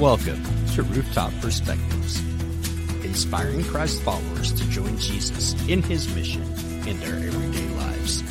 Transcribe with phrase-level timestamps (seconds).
[0.00, 0.44] Welcome
[0.74, 2.20] to Rooftop Perspectives,
[3.02, 6.42] inspiring Christ followers to join Jesus in his mission
[6.86, 8.22] in their everyday lives.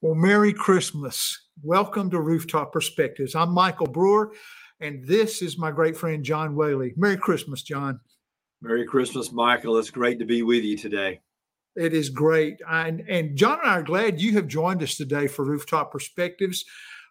[0.00, 1.46] Well, Merry Christmas.
[1.62, 3.34] Welcome to Rooftop Perspectives.
[3.34, 4.32] I'm Michael Brewer,
[4.80, 6.94] and this is my great friend John Whaley.
[6.96, 8.00] Merry Christmas, John.
[8.62, 9.76] Merry Christmas, Michael.
[9.76, 11.20] It's great to be with you today.
[11.74, 12.62] It is great.
[12.66, 16.64] And, and John and I are glad you have joined us today for Rooftop Perspectives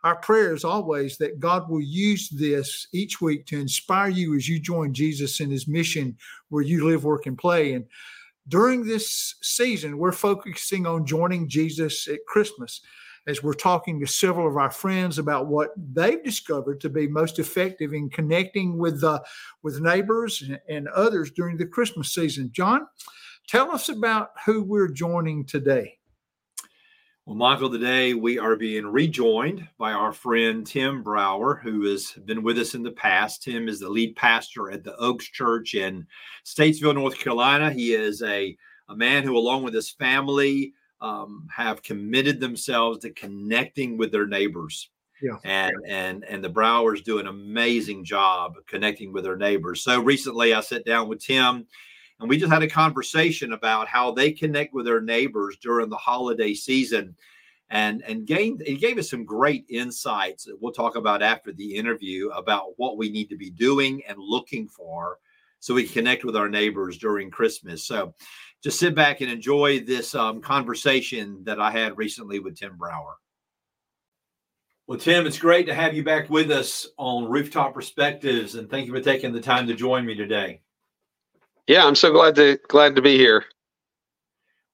[0.05, 4.47] our prayer is always that God will use this each week to inspire you as
[4.47, 6.15] you join Jesus in his mission
[6.49, 7.73] where you live, work, and play.
[7.73, 7.85] And
[8.47, 12.81] during this season, we're focusing on joining Jesus at Christmas
[13.25, 17.39] as we're talking to several of our friends about what they've discovered to be most
[17.39, 19.19] effective in connecting with uh,
[19.63, 22.51] with neighbors and others during the Christmas season.
[22.53, 22.85] John,
[23.47, 25.94] tell us about who we're joining today.
[27.25, 32.43] Well, Michael, today we are being rejoined by our friend Tim Brower, who has been
[32.43, 33.41] with us in the past.
[33.41, 36.05] Tim is the lead pastor at the Oaks Church in
[36.45, 37.71] Statesville, North Carolina.
[37.71, 38.55] He is a,
[38.89, 44.27] a man who, along with his family, um, have committed themselves to connecting with their
[44.27, 44.91] neighbors.
[45.19, 45.37] Yeah.
[45.43, 49.81] And and and the Browers do an amazing job connecting with their neighbors.
[49.81, 51.65] So recently I sat down with Tim
[52.19, 55.97] and we just had a conversation about how they connect with their neighbors during the
[55.97, 57.15] holiday season.
[57.69, 61.75] And and gained he gave us some great insights that we'll talk about after the
[61.75, 65.17] interview about what we need to be doing and looking for
[65.59, 67.83] so we connect with our neighbors during christmas.
[67.83, 68.13] So
[68.63, 73.15] just sit back and enjoy this um, conversation that i had recently with tim brower.
[74.85, 78.85] Well tim it's great to have you back with us on rooftop perspectives and thank
[78.85, 80.61] you for taking the time to join me today
[81.67, 83.45] yeah, I'm so glad to glad to be here.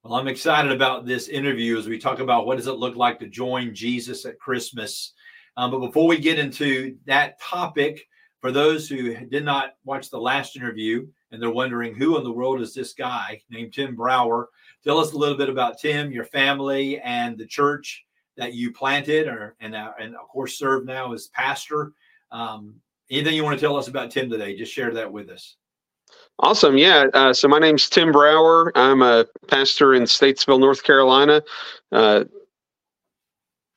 [0.03, 3.19] Well, I'm excited about this interview as we talk about what does it look like
[3.19, 5.13] to join Jesus at Christmas.
[5.57, 8.07] Um, but before we get into that topic,
[8.39, 12.31] for those who did not watch the last interview and they're wondering who in the
[12.31, 14.49] world is this guy named Tim Brower,
[14.83, 18.03] tell us a little bit about Tim, your family, and the church
[18.37, 21.93] that you planted, or and uh, and of course serve now as pastor.
[22.31, 22.75] Um,
[23.11, 24.57] anything you want to tell us about Tim today?
[24.57, 25.57] Just share that with us.
[26.39, 26.75] Awesome.
[26.77, 27.05] Yeah.
[27.13, 28.71] Uh, so my name's Tim Brower.
[28.75, 31.43] I'm a pastor in Statesville, North Carolina,
[31.91, 32.23] uh,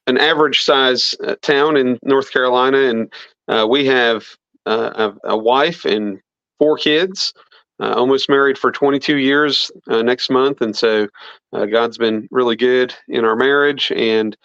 [0.07, 2.79] an average size uh, town in North Carolina.
[2.79, 3.13] And
[3.49, 4.25] uh, we have
[4.65, 6.21] uh, a, a, wife and
[6.59, 7.35] four kids,
[7.81, 10.63] uh, almost married for 22 years next month.
[10.63, 11.09] And so
[11.53, 14.37] God's been really good in our marriage and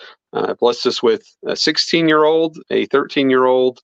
[0.59, 3.81] blessed us with a 16 year old, a 13 year old,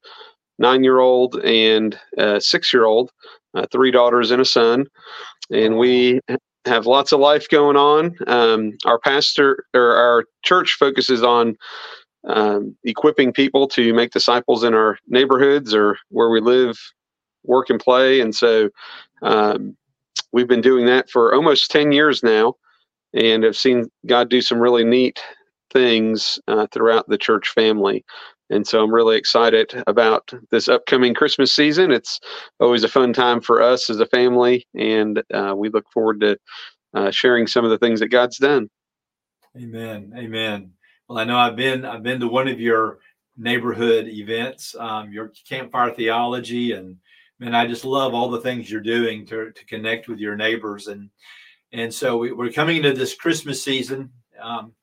[0.59, 1.99] nine year old, and
[2.39, 3.11] six year old
[3.55, 4.85] uh, three daughters and a son,
[5.51, 6.19] and we
[6.65, 8.15] have lots of life going on.
[8.27, 11.55] Um, our pastor or our church focuses on
[12.27, 16.77] um, equipping people to make disciples in our neighborhoods or where we live,
[17.43, 18.19] work, and play.
[18.19, 18.69] And so
[19.21, 19.77] um,
[20.31, 22.55] we've been doing that for almost 10 years now
[23.13, 25.21] and have seen God do some really neat
[25.71, 28.03] things uh, throughout the church family.
[28.49, 31.91] And so I'm really excited about this upcoming Christmas season.
[31.91, 32.19] It's
[32.59, 36.37] always a fun time for us as a family, and uh, we look forward to
[36.93, 38.69] uh, sharing some of the things that God's done.
[39.57, 40.13] Amen.
[40.17, 40.71] Amen.
[41.07, 42.99] Well, I know I've been I've been to one of your
[43.37, 46.97] neighborhood events, um, your campfire theology, and
[47.39, 50.87] man, I just love all the things you're doing to to connect with your neighbors
[50.87, 51.09] and
[51.71, 54.11] and so we, are coming into this Christmas season.
[54.41, 54.73] Um,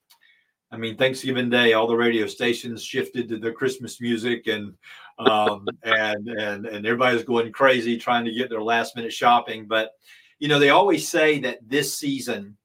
[0.72, 4.75] I mean, Thanksgiving Day, all the radio stations shifted to the Christmas music, and
[5.19, 9.66] um, and and and everybody's going crazy trying to get their last minute shopping.
[9.66, 9.91] But
[10.38, 12.56] you know, they always say that this season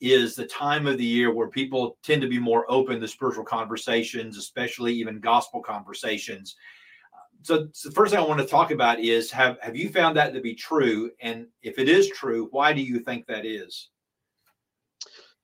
[0.00, 3.44] is the time of the year where people tend to be more open to spiritual
[3.44, 6.56] conversations, especially even gospel conversations.
[7.42, 10.16] So, so the first thing I want to talk about is have have you found
[10.18, 11.10] that to be true?
[11.20, 13.88] And if it is true, why do you think that is?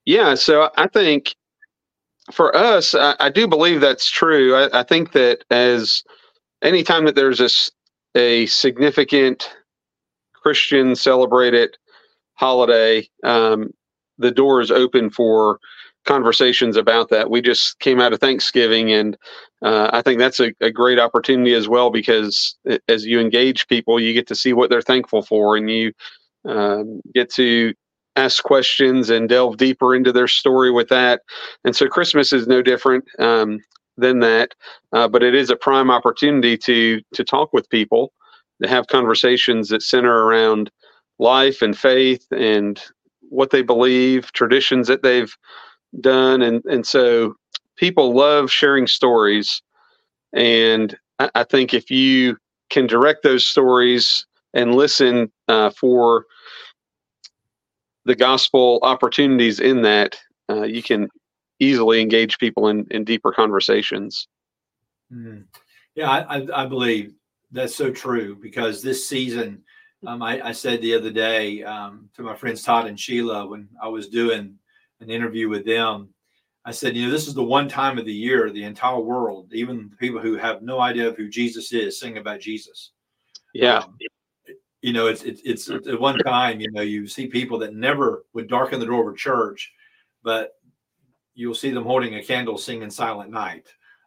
[0.05, 1.35] Yeah, so I think
[2.33, 4.55] for us, I, I, do believe that's true.
[4.55, 6.03] I, I, think that as
[6.63, 7.49] anytime that there's a,
[8.19, 9.51] a significant
[10.33, 11.77] Christian celebrated
[12.35, 13.71] holiday, um,
[14.19, 15.59] the door is open for
[16.05, 17.31] conversations about that.
[17.31, 19.17] We just came out of Thanksgiving, and
[19.63, 22.57] uh, I think that's a, a, great opportunity as well because
[22.89, 25.93] as you engage people, you get to see what they're thankful for, and you
[26.47, 27.75] um, get to
[28.17, 31.23] ask questions and delve deeper into their story with that.
[31.65, 33.61] And so Christmas is no different um,
[33.97, 34.55] than that,
[34.93, 38.13] uh, but it is a prime opportunity to to talk with people,
[38.63, 40.71] to have conversations that center around
[41.19, 42.83] life and faith and
[43.31, 45.37] what they believe, traditions that they've
[46.01, 47.35] done, and and so
[47.77, 49.63] people love sharing stories
[50.33, 52.39] And I, I think if you
[52.71, 56.27] can direct those stories and listen uh, for
[58.05, 60.19] the gospel opportunities in that,
[60.49, 61.09] uh, you can
[61.59, 64.27] easily engage people in, in deeper conversations.
[65.13, 65.45] Mm.
[65.95, 67.13] Yeah, I, I, believe
[67.51, 69.63] that's so true because this season,
[70.07, 73.69] um, I, I, said the other day um, to my friends Todd and Sheila when
[73.83, 74.55] I was doing
[75.01, 76.11] an interview with them,
[76.65, 79.51] I said, you know, this is the one time of the year the entire world,
[79.53, 82.93] even the people who have no idea of who Jesus is, sing about Jesus.
[83.55, 83.79] Yeah.
[83.79, 83.97] Um,
[84.83, 88.25] you know, it's, it's, it's at one time, you know, you see people that never
[88.33, 89.73] would darken the door of a church,
[90.23, 90.53] but
[91.35, 93.67] you'll see them holding a candle singing silent night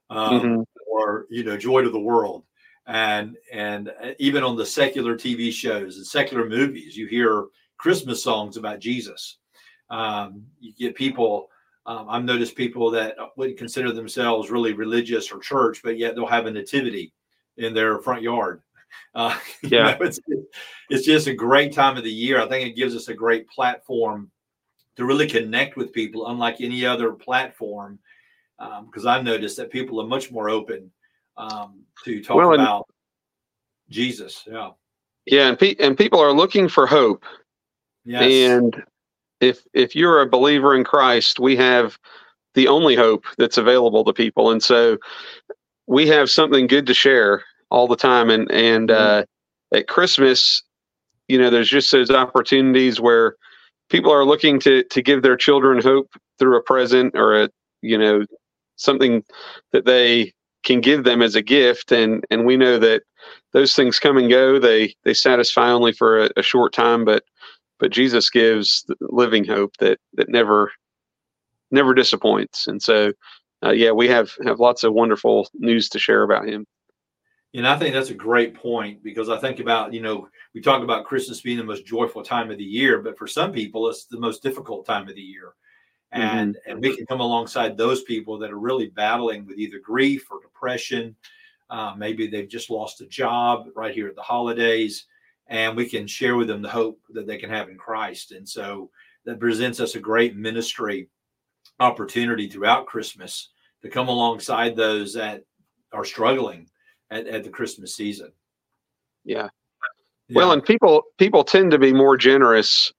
[0.10, 0.62] um, mm-hmm.
[0.92, 2.44] or, you know, joy to the world.
[2.88, 7.46] And, and uh, even on the secular TV shows and secular movies, you hear
[7.78, 9.38] Christmas songs about Jesus.
[9.90, 11.50] Um, you get people,
[11.86, 16.26] um, I've noticed people that wouldn't consider themselves really religious or church, but yet they'll
[16.26, 17.14] have a nativity
[17.58, 18.62] in their front yard.
[19.16, 20.20] Uh, yeah, know, it's
[20.90, 22.42] it's just a great time of the year.
[22.42, 24.32] I think it gives us a great platform
[24.96, 28.00] to really connect with people, unlike any other platform.
[28.58, 30.92] Because um, I've noticed that people are much more open
[31.38, 32.88] um, to talk well, about
[33.88, 34.44] and, Jesus.
[34.50, 34.70] Yeah,
[35.26, 37.26] yeah, and pe- and people are looking for hope.
[38.06, 38.24] Yes.
[38.50, 38.84] and
[39.40, 41.98] if if you're a believer in Christ, we have
[42.54, 44.98] the only hope that's available to people, and so
[45.88, 48.30] we have something good to share all the time.
[48.30, 49.22] And and mm-hmm.
[49.22, 50.64] uh, at Christmas,
[51.28, 53.36] you know, there's just those opportunities where
[53.90, 56.10] people are looking to to give their children hope
[56.40, 57.50] through a present or a
[57.82, 58.26] you know
[58.78, 59.24] something
[59.72, 60.32] that they
[60.64, 63.04] can give them as a gift and and we know that
[63.52, 67.24] those things come and go they they satisfy only for a, a short time but
[67.80, 70.72] but Jesus gives living hope that that never
[71.74, 72.68] never disappoints.
[72.68, 73.12] And so,
[73.66, 76.66] uh, yeah, we have have lots of wonderful news to share about him.
[77.56, 80.84] And I think that's a great point because I think about you know we talk
[80.84, 84.06] about Christmas being the most joyful time of the year, but for some people it's
[84.06, 85.54] the most difficult time of the year.
[86.12, 86.72] And mm-hmm.
[86.72, 90.42] and we can come alongside those people that are really battling with either grief or
[90.42, 91.16] depression.
[91.70, 95.08] Uh, maybe they've just lost a job right here at the holidays
[95.48, 98.32] and we can share with them the hope that they can have in Christ.
[98.32, 98.90] And so
[99.26, 101.10] that presents us a great ministry
[101.80, 103.50] opportunity throughout Christmas
[103.82, 105.44] to come alongside those that
[105.92, 106.68] are struggling
[107.14, 108.32] at, at the Christmas season.
[109.24, 109.50] Yeah.
[110.28, 110.36] yeah.
[110.36, 112.92] Well, and people people tend to be more generous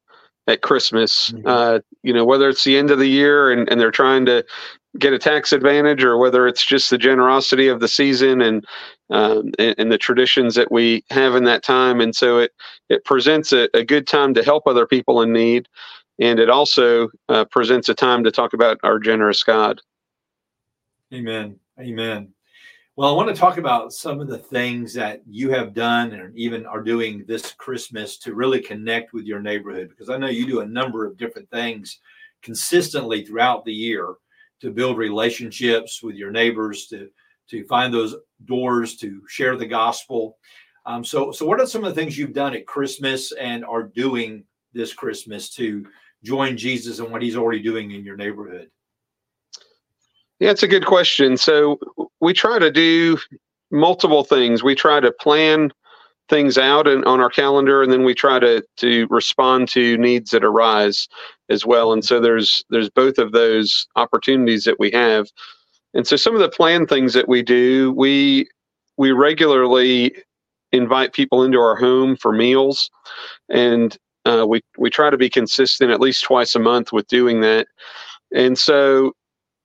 [0.47, 1.31] at Christmas.
[1.31, 1.47] Mm-hmm.
[1.47, 4.45] Uh, you know, whether it's the end of the year and, and they're trying to
[4.99, 8.65] get a tax advantage or whether it's just the generosity of the season and,
[9.11, 12.01] um, and, and the traditions that we have in that time.
[12.01, 12.53] And so it
[12.89, 15.67] it presents a, a good time to help other people in need,
[16.21, 19.81] and it also uh, presents a time to talk about our generous God.
[21.13, 21.59] Amen.
[21.81, 22.35] Amen.
[22.97, 26.33] Well, I want to talk about some of the things that you have done and
[26.39, 30.47] even are doing this Christmas to really connect with your neighborhood because I know you
[30.47, 31.99] do a number of different things
[32.41, 34.15] consistently throughout the year
[34.61, 37.11] to build relationships with your neighbors, to
[37.49, 38.15] to find those
[38.45, 40.39] doors to share the gospel.
[40.87, 43.83] Um, so, so what are some of the things you've done at Christmas and are
[43.83, 45.85] doing this Christmas to
[46.23, 48.71] join Jesus and what He's already doing in your neighborhood?
[50.45, 51.39] Yeah, it's a good question.
[51.39, 51.79] So
[52.21, 53.17] we try to do
[53.71, 54.63] multiple things.
[54.63, 55.73] We try to plan
[56.29, 60.33] things out and on our calendar and then we try to to respond to needs
[60.33, 61.09] that arise
[61.49, 65.29] as well and so there's there's both of those opportunities that we have
[65.93, 68.47] and so some of the planned things that we do we
[68.97, 70.15] we regularly
[70.73, 72.91] invite people into our home for meals
[73.51, 77.43] and uh, we we try to be consistent at least twice a month with doing
[77.43, 77.67] that
[78.35, 79.13] and so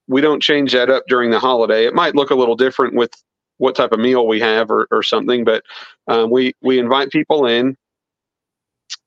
[0.10, 3.14] we don't change that up during the holiday it might look a little different with
[3.60, 5.44] what type of meal we have or, or something.
[5.44, 5.64] But
[6.08, 7.78] um, we we invite people in.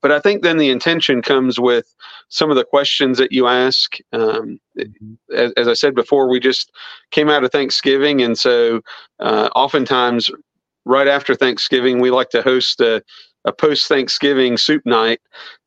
[0.01, 1.93] But I think then the intention comes with
[2.29, 3.97] some of the questions that you ask.
[4.13, 5.13] Um, mm-hmm.
[5.35, 6.71] as, as, I said before, we just
[7.11, 8.81] came out of Thanksgiving, and so
[9.19, 10.31] uh, oftentimes
[10.85, 13.03] right after Thanksgiving, we like to host a,
[13.43, 15.19] a post Thanksgiving soup night,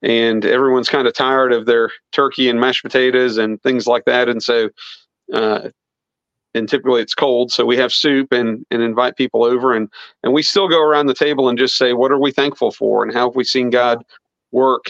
[0.02, 4.30] and everyone's kind of tired of their turkey and mashed potatoes and things like that.
[4.30, 4.70] And so
[5.32, 5.68] uh,
[6.54, 9.88] and typically it's cold so we have soup and and invite people over and
[10.22, 13.02] and we still go around the table and just say what are we thankful for
[13.02, 14.02] and how have we seen god
[14.52, 14.86] work?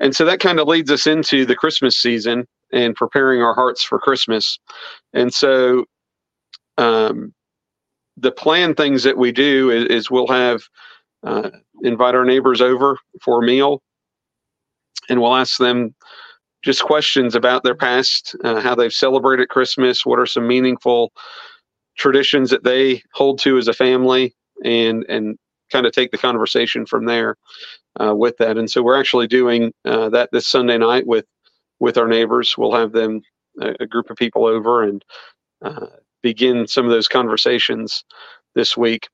[0.00, 3.82] And so that kind of leads us into the christmas season and preparing our hearts
[3.82, 4.58] for christmas.
[5.12, 5.84] And so
[6.78, 7.32] um,
[8.16, 10.62] the plan things that we do is, is we'll have
[11.22, 11.50] uh,
[11.82, 13.82] invite our neighbors over for a meal
[15.08, 15.94] and we'll ask them
[16.64, 21.12] just questions about their past, uh, how they've celebrated Christmas, what are some meaningful
[21.96, 25.38] traditions that they hold to as a family and and
[25.70, 27.36] kind of take the conversation from there
[28.00, 28.56] uh, with that.
[28.56, 31.26] And so we're actually doing uh, that this Sunday night with
[31.80, 32.56] with our neighbors.
[32.56, 33.20] We'll have them
[33.60, 35.04] a, a group of people over and
[35.62, 35.86] uh,
[36.22, 38.04] begin some of those conversations
[38.54, 39.08] this week.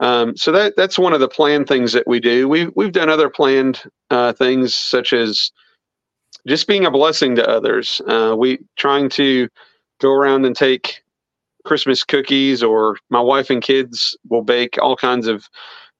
[0.00, 2.48] Um, so that that's one of the planned things that we do.
[2.48, 5.52] We we've done other planned uh, things such as
[6.46, 8.00] just being a blessing to others.
[8.06, 9.48] Uh, we trying to
[10.00, 11.02] go around and take
[11.64, 15.48] Christmas cookies, or my wife and kids will bake all kinds of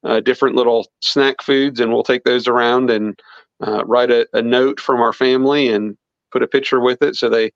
[0.03, 3.17] uh, different little snack foods, and we'll take those around and
[3.65, 5.97] uh, write a, a, note from our family and
[6.31, 7.49] put a picture with it so they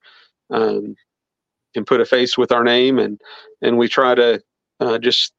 [0.52, 0.96] um,
[1.74, 3.20] can put a face with our name, and
[3.62, 4.42] and we try to
[4.80, 5.34] uh, just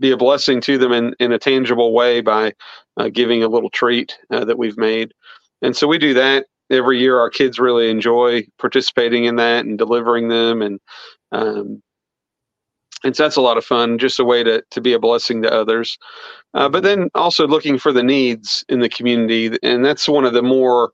[0.00, 2.52] be a blessing to them in, in a tangible way by
[2.96, 5.12] uh, giving a little treat uh, that we've made.
[5.62, 7.18] And so we do that every year.
[7.18, 10.80] Our kids really enjoy participating in that and delivering them, and
[11.32, 11.82] um,
[13.04, 13.98] and so that's a lot of fun.
[13.98, 15.98] Just a way to to be a blessing to others.
[16.54, 20.32] Uh, but then also looking for the needs in the community, and that's one of
[20.32, 20.92] the more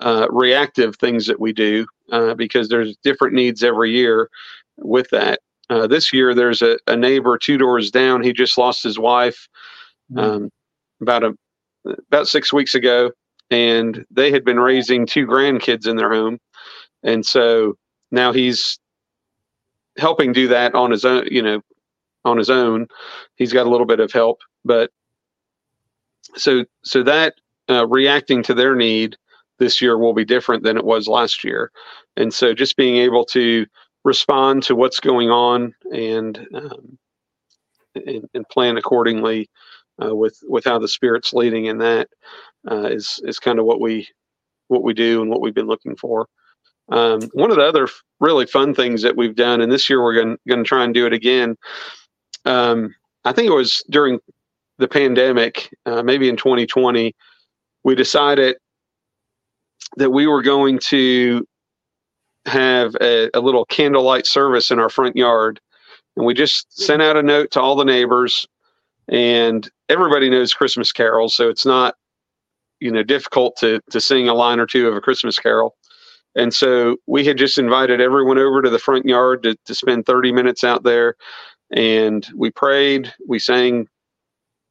[0.00, 4.28] uh, reactive things that we do uh, because there's different needs every year
[4.76, 5.40] with that.
[5.70, 8.22] Uh, this year, there's a, a, neighbor two doors down.
[8.22, 9.48] He just lost his wife
[10.12, 10.18] hmm.
[10.18, 10.50] um,
[11.00, 11.34] about a
[12.08, 13.10] about six weeks ago,
[13.50, 16.38] and they had been raising two grandkids in their home,
[17.02, 17.76] and so
[18.10, 18.78] now he's
[19.98, 21.26] helping do that on his own.
[21.30, 21.60] You know,
[22.24, 22.88] on his own,
[23.36, 24.90] he's got a little bit of help, but
[26.36, 27.34] so so that
[27.70, 29.16] uh, reacting to their need
[29.58, 31.70] this year will be different than it was last year,
[32.16, 33.66] and so just being able to
[34.04, 36.98] respond to what's going on and um,
[37.94, 39.48] and, and, plan accordingly
[40.02, 42.08] uh, with with how the spirit's leading in that
[42.70, 44.08] uh, is is kind of what we
[44.68, 46.26] what we do and what we've been looking for.
[46.88, 47.88] Um, one of the other
[48.20, 51.06] really fun things that we've done, and this year we're going to try and do
[51.06, 51.56] it again.
[52.44, 54.20] Um, I think it was during
[54.78, 57.14] the pandemic, uh, maybe in 2020,
[57.82, 58.56] we decided
[59.96, 61.46] that we were going to
[62.46, 65.60] have a, a little candlelight service in our front yard.
[66.16, 68.46] And we just sent out a note to all the neighbors,
[69.08, 71.94] and everybody knows Christmas carols, so it's not
[72.80, 75.76] you know difficult to to sing a line or two of a Christmas carol.
[76.34, 80.04] And so we had just invited everyone over to the front yard to, to spend
[80.04, 81.16] 30 minutes out there.
[81.70, 83.88] And we prayed, we sang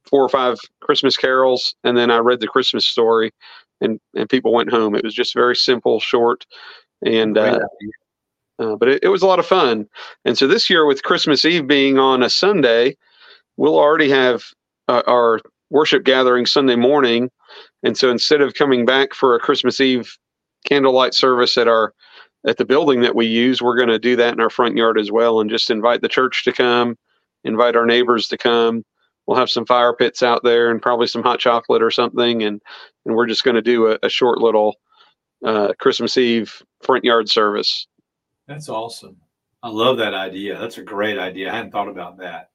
[0.07, 3.31] four or five Christmas carols, and then I read the Christmas story
[3.81, 4.95] and, and people went home.
[4.95, 6.45] It was just very simple, short,
[7.03, 7.59] and uh,
[8.59, 9.87] uh, but it, it, was a lot of fun.
[10.23, 12.95] And so this year, with Christmas Eve being on a Sunday,
[13.57, 14.43] we'll already have
[14.87, 17.29] uh, our worship gathering Sunday morning.
[17.83, 20.17] And so instead of coming back for a Christmas Eve
[20.65, 21.93] candlelight service at our
[22.47, 24.99] at the building that we use, we're going to do that in our front yard
[24.99, 26.95] as well, and just invite the church to come,
[27.43, 28.83] invite our neighbors to come.
[29.25, 32.61] We'll have some fire pits out there and probably some hot chocolate or something, and
[33.05, 34.75] and we're just going to do a, a short little
[35.43, 37.87] uh, Christmas Eve front yard service.
[38.47, 39.17] That's awesome.
[39.63, 40.59] I love that idea.
[40.59, 41.51] That's a great idea.
[41.51, 42.51] I hadn't thought about that.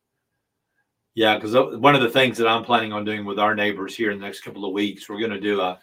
[1.14, 4.10] Yeah, because one of the things that I'm planning on doing with our neighbors here
[4.10, 5.78] in the next couple of weeks, we're going to do a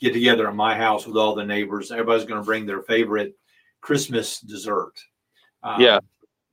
[0.00, 1.90] get together at my house with all the neighbors.
[1.90, 3.34] Everybody's going to bring their favorite
[3.80, 4.94] Christmas dessert.
[5.62, 6.00] Um, yeah.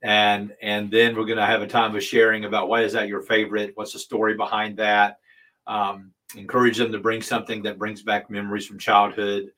[0.02, 3.08] And and then we're going to have a time of sharing about why is that
[3.08, 3.72] your favorite?
[3.74, 5.18] What's the story behind that?
[5.66, 9.50] Um, encourage them to bring something that brings back memories from childhood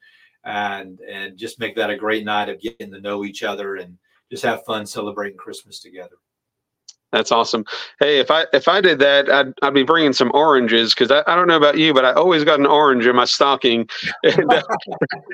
[0.44, 3.98] and and just make that a great night of getting to know each other and
[4.30, 6.16] just have fun celebrating Christmas together.
[7.12, 7.64] That's awesome.
[7.98, 11.24] Hey, if I if I did that, I'd I'd be bringing some oranges because I,
[11.26, 13.88] I don't know about you, but I always got an orange in my stocking.
[14.22, 14.62] And, uh,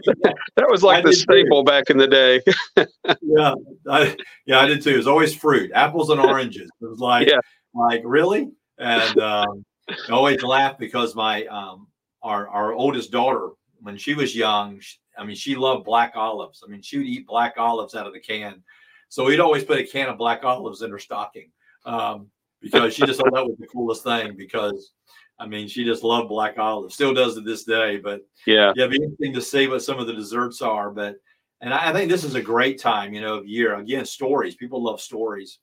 [0.56, 1.71] that was like I the staple too.
[1.71, 2.40] back in the day.
[3.21, 3.54] yeah,
[3.90, 4.16] I,
[4.47, 4.95] yeah, I did too.
[4.95, 6.71] It was always fruit, apples and oranges.
[6.80, 7.40] It was like, yeah.
[7.75, 11.88] like really, and um, I always laugh because my um,
[12.23, 16.62] our our oldest daughter when she was young, she, I mean, she loved black olives.
[16.64, 18.62] I mean, she would eat black olives out of the can.
[19.09, 21.50] So we'd always put a can of black olives in her stocking
[21.87, 22.28] um,
[22.61, 24.37] because she just thought that was the coolest thing.
[24.37, 24.93] Because
[25.38, 27.99] I mean, she just loved black olives, still does to this day.
[27.99, 30.90] But yeah, yeah, be interesting to see what some of the desserts are.
[30.90, 31.16] But
[31.61, 33.75] and I, I think this is a great time, you know, of year.
[33.76, 34.57] Again, stories.
[34.57, 35.59] People love stories.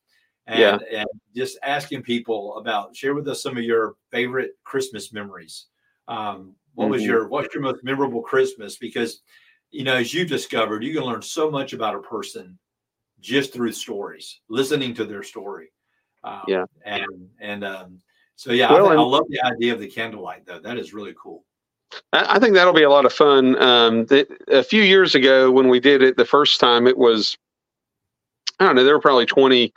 [0.46, 1.00] And, yeah.
[1.00, 5.68] and just asking people about share with us some of your favorite Christmas memories.
[6.10, 6.92] Um, what mm-hmm.
[6.92, 8.77] was your what's your most memorable Christmas?
[8.77, 9.22] Because
[9.72, 12.60] you know, as you've discovered, you can learn so much about a person
[13.22, 15.72] just through stories, listening to their story.
[16.24, 18.01] Um, yeah, and and um,
[18.36, 20.60] so yeah, well, I, I, love the idea of the candlelight though.
[20.60, 21.44] That is really cool.
[22.12, 23.62] I think that'll be a lot of fun.
[23.62, 27.38] Um, the, a few years ago, when we did it the first time, it was
[28.60, 28.84] I don't know.
[28.84, 29.74] There were probably 20,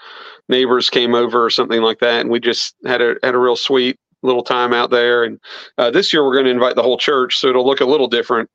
[0.48, 3.56] neighbors came over or something like that, and we just had a had a real
[3.56, 5.24] sweet little time out there.
[5.24, 5.40] And
[5.78, 8.08] uh, this year we're going to invite the whole church, so it'll look a little
[8.08, 8.50] different.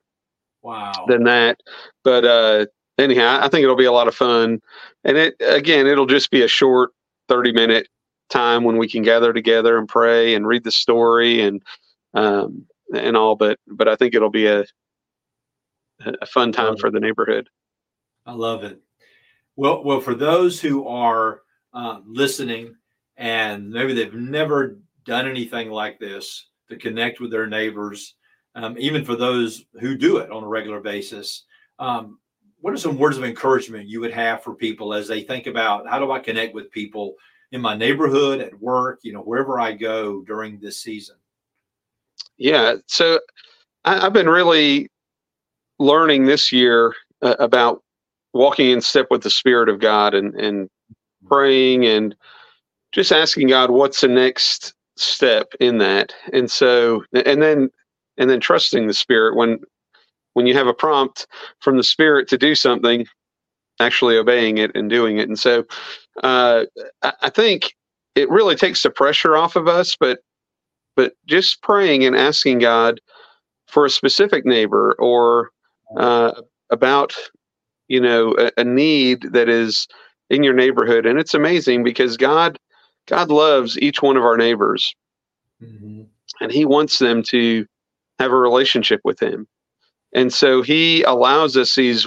[0.62, 0.92] Wow.
[1.08, 1.60] Than that,
[2.04, 4.62] but uh, anyhow, I think it'll be a lot of fun.
[5.02, 6.92] And it again, it'll just be a short
[7.32, 7.88] thirty minute
[8.28, 11.62] time when we can gather together and pray and read the story and
[12.14, 13.36] um, and all.
[13.36, 14.64] But but I think it'll be a
[16.20, 17.48] a fun time for the neighborhood.
[18.26, 18.80] I love it.
[19.56, 22.74] Well, well, for those who are uh, listening
[23.16, 28.14] and maybe they've never done anything like this to connect with their neighbors,
[28.54, 31.44] um, even for those who do it on a regular basis,
[31.78, 32.18] um,
[32.62, 35.86] what are some words of encouragement you would have for people as they think about
[35.88, 37.16] how do I connect with people
[37.50, 41.16] in my neighborhood, at work, you know, wherever I go during this season?
[42.38, 43.18] Yeah, so
[43.84, 44.88] I, have been really
[45.80, 47.82] learning this year uh, about
[48.32, 50.70] walking in step with the Spirit of God and and
[51.26, 52.14] praying and
[52.92, 56.14] just asking God what's the next step in that.
[56.32, 57.70] And so and then
[58.18, 59.58] and then trusting the Spirit when
[60.34, 61.26] when you have a prompt
[61.60, 63.06] from the Spirit to do something,
[63.80, 65.28] actually obeying it and doing it.
[65.28, 65.64] And so
[66.22, 66.64] uh,
[67.02, 67.74] I, I think
[68.14, 70.20] it really takes the pressure off of us, but
[70.94, 73.00] but just praying and asking God
[73.66, 75.50] for a specific neighbor or
[75.96, 76.32] uh,
[76.70, 77.14] about
[77.88, 79.86] you know a, a, need that is
[80.30, 82.58] in your neighborhood and it's amazing because god
[83.06, 84.94] god loves each one of our neighbors
[85.62, 86.02] mm-hmm.
[86.40, 87.66] and he wants them to
[88.18, 89.46] have a relationship with him
[90.12, 92.06] and so he allows us these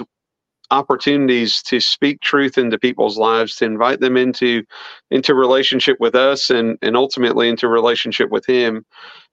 [0.70, 4.64] opportunities to speak truth into people's lives to invite them into
[5.10, 8.84] into relationship with us and and ultimately into relationship with him.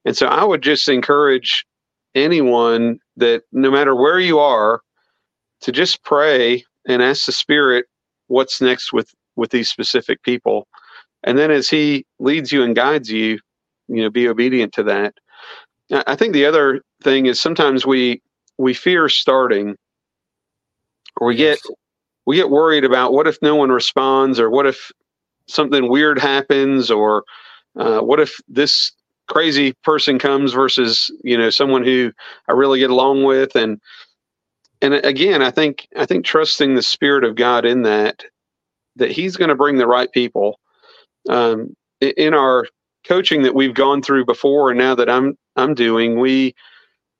[0.05, 1.65] And so i would just encourage
[2.15, 4.81] anyone that no matter where you are
[5.61, 7.85] to just pray and ask the spirit
[8.27, 10.67] what's next with with these specific people.
[11.23, 13.39] And then as he leads you and guides you
[13.87, 15.15] you know be obedient to that.
[16.07, 18.21] I think the other thing is sometimes we
[18.57, 19.75] we fear starting
[21.17, 21.59] or we get
[22.25, 24.91] we get worried about what if no one responds or what if
[25.47, 27.23] something weird happens or
[27.77, 28.91] uh, what if this
[29.27, 32.11] crazy person comes versus you know someone who
[32.47, 33.55] I really get along with.
[33.55, 33.79] And
[34.81, 38.23] and again I think I think trusting the spirit of God in that
[38.95, 40.59] that he's going to bring the right people.
[41.29, 42.67] Um, in our
[43.05, 46.53] coaching that we've gone through before and now that I'm I'm doing we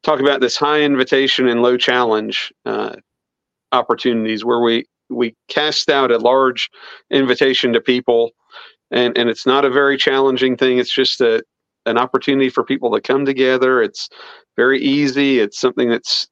[0.03, 2.95] talk about this high invitation and low challenge uh,
[3.71, 6.69] opportunities where we we cast out a large
[7.11, 8.31] invitation to people
[8.91, 11.43] and and it's not a very challenging thing it's just a
[11.85, 13.81] an opportunity for people to come together.
[13.81, 14.09] It's
[14.55, 15.39] very easy.
[15.39, 16.27] It's something that's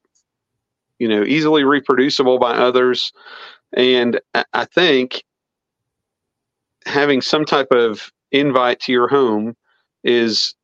[0.98, 3.12] you know easily reproducible by others,
[3.72, 4.20] and
[4.52, 5.24] I think
[6.86, 9.56] having some type of invite to your home
[10.04, 10.54] is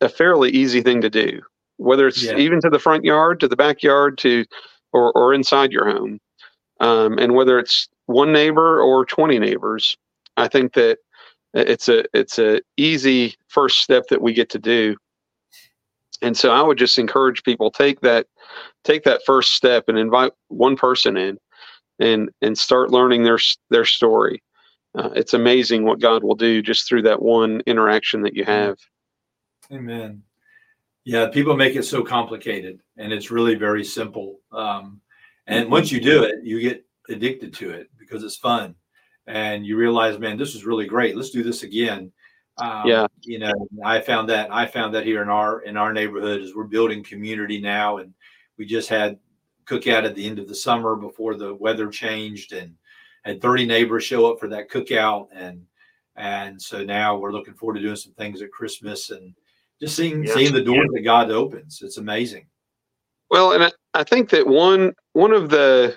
[0.00, 1.40] a fairly easy thing to do,
[1.78, 2.36] whether it's yeah.
[2.36, 4.44] even to the front yard, to the backyard, to
[4.92, 6.20] or, or inside your home,
[6.80, 9.96] um, and whether it's one neighbor or twenty neighbors.
[10.36, 10.98] I think that
[11.54, 14.96] it's a it's a easy first step that we get to do.
[16.20, 18.26] And so i would just encourage people take that
[18.82, 21.38] take that first step and invite one person in
[22.00, 23.38] and and start learning their
[23.70, 24.42] their story.
[24.94, 28.78] Uh, it's amazing what god will do just through that one interaction that you have.
[29.70, 30.22] Amen
[31.08, 35.00] yeah people make it so complicated and it's really very simple um,
[35.46, 38.74] and once you do it you get addicted to it because it's fun
[39.28, 41.14] and you realize, man, this is really great.
[41.14, 42.10] Let's do this again.
[42.56, 43.06] Um, yeah.
[43.20, 43.52] You know,
[43.84, 47.04] I found that I found that here in our in our neighborhood as we're building
[47.04, 48.12] community now, and
[48.56, 49.18] we just had
[49.66, 52.74] cookout at the end of the summer before the weather changed, and
[53.22, 55.62] had 30 neighbors show up for that cookout, and
[56.16, 59.34] and so now we're looking forward to doing some things at Christmas and
[59.80, 60.34] just seeing yeah.
[60.34, 61.82] seeing the door that God opens.
[61.82, 62.46] It's amazing.
[63.30, 65.96] Well, and I, I think that one one of the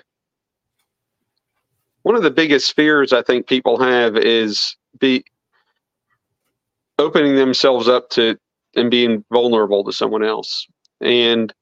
[2.02, 5.24] one of the biggest fears I think people have is be
[6.98, 8.36] opening themselves up to
[8.76, 10.66] and being vulnerable to someone else.
[11.00, 11.52] And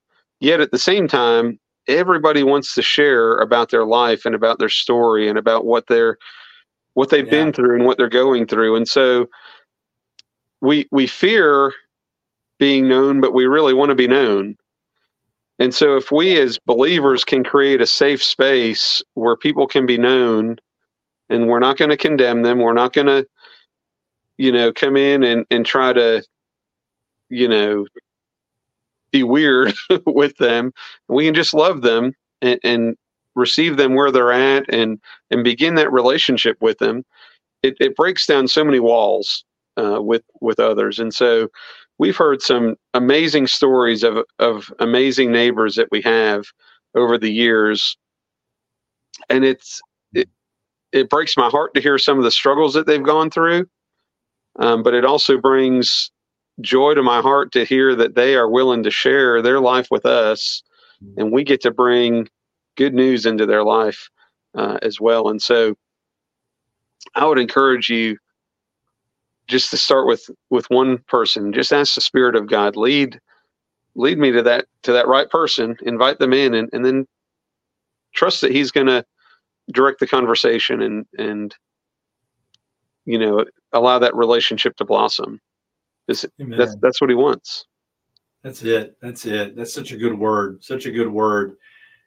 [0.40, 4.68] yet at the same time, everybody wants to share about their life and about their
[4.68, 6.18] story and about what they're
[6.94, 7.30] what they've yeah.
[7.30, 8.76] been through and what they're going through.
[8.76, 9.28] And so
[10.60, 11.72] we we fear
[12.60, 14.56] being known, but we really want to be known.
[15.58, 19.98] And so, if we as believers can create a safe space where people can be
[19.98, 20.58] known,
[21.28, 23.26] and we're not going to condemn them, we're not going to,
[24.38, 26.22] you know, come in and, and try to,
[27.30, 27.86] you know,
[29.12, 29.74] be weird
[30.06, 30.72] with them.
[31.08, 32.96] We can just love them and, and
[33.34, 37.04] receive them where they're at and and begin that relationship with them.
[37.62, 39.44] it, it breaks down so many walls
[39.76, 41.48] uh, with with others, and so
[42.00, 46.46] we've heard some amazing stories of of amazing neighbors that we have
[46.96, 47.96] over the years,
[49.28, 49.80] and it's
[50.14, 50.28] it,
[50.92, 53.66] it breaks my heart to hear some of the struggles that they've gone through,
[54.58, 56.10] um, but it also brings
[56.62, 60.06] joy to my heart to hear that they are willing to share their life with
[60.06, 60.62] us,
[61.18, 62.26] and we get to bring
[62.76, 64.08] good news into their life
[64.56, 65.28] uh, as well.
[65.28, 65.74] And so,
[67.14, 68.16] I would encourage you
[69.50, 71.52] just to start with with one person.
[71.52, 73.20] Just ask the Spirit of God lead
[73.96, 75.76] lead me to that to that right person.
[75.82, 77.06] Invite them in, and, and then
[78.14, 79.04] trust that He's going to
[79.72, 81.54] direct the conversation and and
[83.04, 85.40] you know allow that relationship to blossom.
[86.06, 86.24] That's
[86.80, 87.66] that's what He wants.
[88.42, 88.96] That's it.
[89.02, 89.56] That's it.
[89.56, 90.64] That's such a good word.
[90.64, 91.56] Such a good word.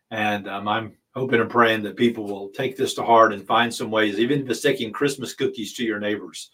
[0.10, 3.72] And um, I'm hoping and praying that people will take this to heart and find
[3.72, 6.50] some ways, even if it's taking Christmas cookies to your neighbors.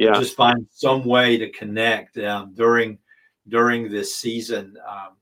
[0.00, 0.14] Yeah.
[0.14, 2.98] Just find some way to connect um, during
[3.48, 4.76] during this season.
[4.88, 5.16] Um,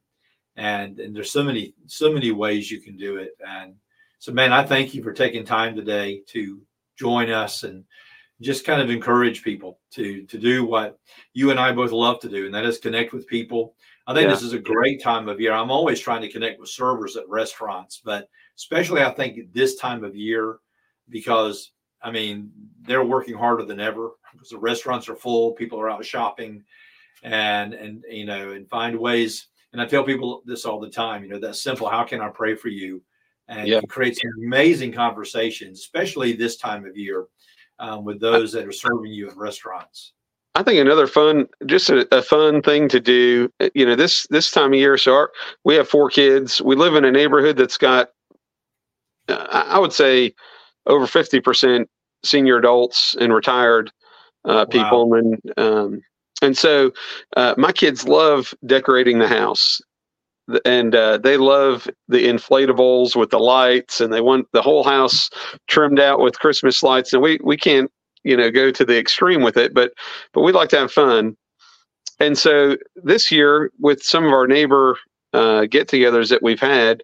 [0.56, 3.32] and and there's so many so many ways you can do it.
[3.44, 3.74] And
[4.20, 6.60] so, man, I thank you for taking time today to
[6.96, 7.84] join us and
[8.40, 10.96] just kind of encourage people to to do what
[11.34, 13.74] you and I both love to do, and that is connect with people.
[14.06, 14.34] I think yeah.
[14.34, 15.52] this is a great time of year.
[15.52, 20.04] I'm always trying to connect with servers at restaurants, but especially I think this time
[20.04, 20.60] of year
[21.08, 22.50] because I mean
[22.82, 26.64] they're working harder than ever because the restaurants are full, people are out shopping,
[27.22, 29.48] and and you know and find ways.
[29.72, 31.22] And I tell people this all the time.
[31.22, 31.88] You know that simple.
[31.88, 33.02] How can I pray for you?
[33.48, 33.80] And yeah.
[33.80, 37.26] you create some amazing conversations, especially this time of year
[37.78, 40.12] um, with those that are serving you in restaurants.
[40.54, 43.50] I think another fun, just a, a, fun thing to do.
[43.74, 44.98] You know, this this time of year.
[44.98, 45.30] So our,
[45.64, 46.60] we have four kids.
[46.60, 48.10] We live in a neighborhood that's got
[49.28, 50.34] I would say
[50.88, 51.86] over 50%
[52.24, 53.90] senior adults and retired
[54.44, 55.10] uh, people.
[55.10, 55.18] Wow.
[55.18, 56.02] And, um,
[56.42, 56.92] and so
[57.36, 59.80] uh, my kids love decorating the house
[60.64, 65.28] and uh, they love the inflatables with the lights and they want the whole house
[65.66, 67.90] trimmed out with christmas lights and we, we can't
[68.24, 69.92] you know go to the extreme with it but
[70.32, 71.36] but we like to have fun
[72.20, 74.96] and so this year with some of our neighbor
[75.34, 77.02] uh, get-togethers that we've had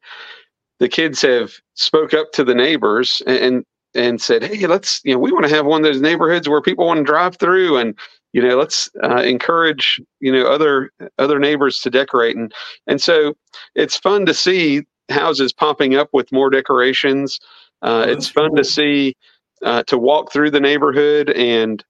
[0.80, 3.64] the kids have spoke up to the neighbors and
[3.94, 6.60] and said, "Hey, let's you know we want to have one of those neighborhoods where
[6.60, 7.98] people want to drive through, and
[8.32, 12.52] you know let's uh, encourage you know other other neighbors to decorate." And
[12.86, 13.34] and so
[13.74, 17.38] it's fun to see houses popping up with more decorations.
[17.82, 18.56] Uh, it's fun cool.
[18.56, 19.16] to see
[19.62, 21.84] uh, to walk through the neighborhood and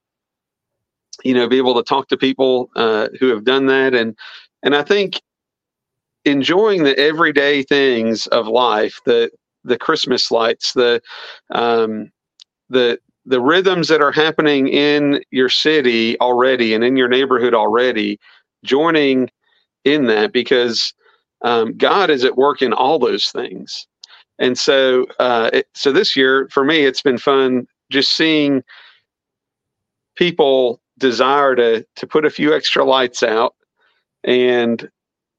[1.22, 4.16] you know be able to talk to people uh, who have done that and
[4.62, 5.20] and I think
[6.24, 9.30] enjoying the everyday things of life, the
[9.64, 11.00] the Christmas lights, the
[11.50, 12.10] um,
[12.68, 18.18] the the rhythms that are happening in your city already and in your neighborhood already,
[18.64, 19.30] joining
[19.84, 20.92] in that because
[21.42, 23.86] um, God is at work in all those things.
[24.38, 28.62] And so, uh, it, so this year for me, it's been fun just seeing
[30.16, 33.54] people desire to to put a few extra lights out
[34.22, 34.88] and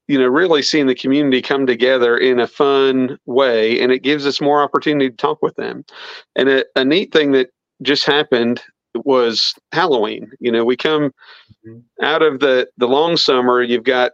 [0.08, 4.26] you know, really seeing the community come together in a fun way, and it gives
[4.26, 5.84] us more opportunity to talk with them.
[6.36, 7.50] And a, a neat thing that
[7.82, 8.62] just happened
[8.94, 10.30] was Halloween.
[10.40, 11.12] You know, we come
[11.66, 12.04] mm-hmm.
[12.04, 13.62] out of the the long summer.
[13.62, 14.12] You've got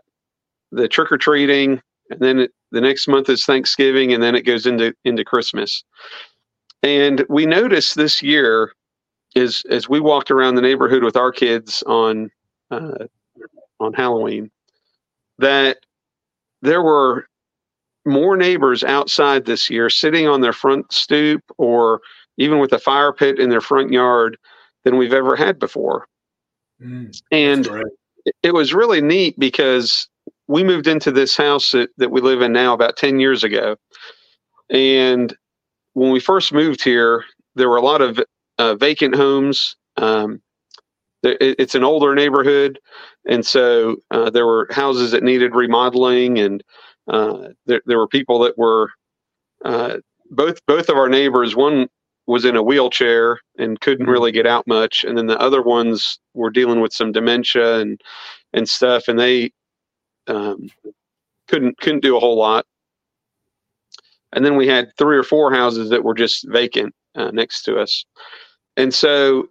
[0.70, 4.46] the trick or treating, and then it, the next month is Thanksgiving, and then it
[4.46, 5.84] goes into into Christmas.
[6.82, 8.72] And we noticed this year,
[9.34, 12.30] is as we walked around the neighborhood with our kids on
[12.70, 13.06] uh,
[13.78, 14.50] on Halloween,
[15.38, 15.78] that
[16.62, 17.26] there were
[18.04, 22.00] more neighbors outside this year sitting on their front stoop or
[22.36, 24.36] even with a fire pit in their front yard
[24.84, 26.06] than we've ever had before.
[26.82, 27.68] Mm, and
[28.42, 30.08] it was really neat because
[30.48, 33.76] we moved into this house that, that we live in now about 10 years ago.
[34.70, 35.34] And
[35.94, 38.18] when we first moved here, there were a lot of
[38.58, 39.76] uh, vacant homes.
[39.96, 40.40] Um,
[41.22, 42.78] it's an older neighborhood,
[43.26, 46.62] and so uh, there were houses that needed remodeling, and
[47.08, 48.90] uh, there, there were people that were
[49.64, 49.98] uh,
[50.30, 51.54] both both of our neighbors.
[51.54, 51.88] One
[52.26, 54.12] was in a wheelchair and couldn't mm-hmm.
[54.12, 58.00] really get out much, and then the other ones were dealing with some dementia and
[58.52, 59.52] and stuff, and they
[60.26, 60.68] um,
[61.48, 62.66] couldn't couldn't do a whole lot.
[64.32, 67.78] And then we had three or four houses that were just vacant uh, next to
[67.78, 68.04] us,
[68.76, 69.48] and so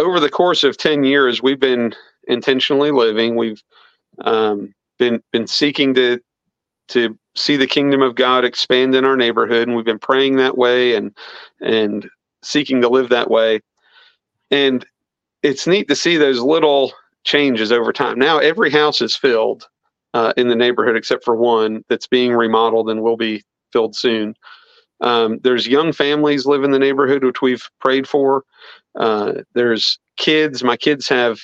[0.00, 1.94] over the course of 10 years, we've been
[2.28, 3.36] intentionally living.
[3.36, 3.62] We've
[4.24, 6.20] um, been been seeking to
[6.88, 10.58] to see the kingdom of God expand in our neighborhood, and we've been praying that
[10.58, 11.16] way and
[11.62, 12.08] and
[12.42, 13.60] seeking to live that way.
[14.50, 14.84] and
[15.44, 16.92] it's neat to see those little
[17.24, 18.18] changes over time.
[18.18, 19.68] Now every house is filled
[20.14, 24.34] uh, in the neighborhood except for one that's being remodeled and will be filled soon.
[25.00, 28.44] Um, there's young families live in the neighborhood, which we've prayed for.
[28.98, 30.62] Uh, there's kids.
[30.62, 31.40] My kids have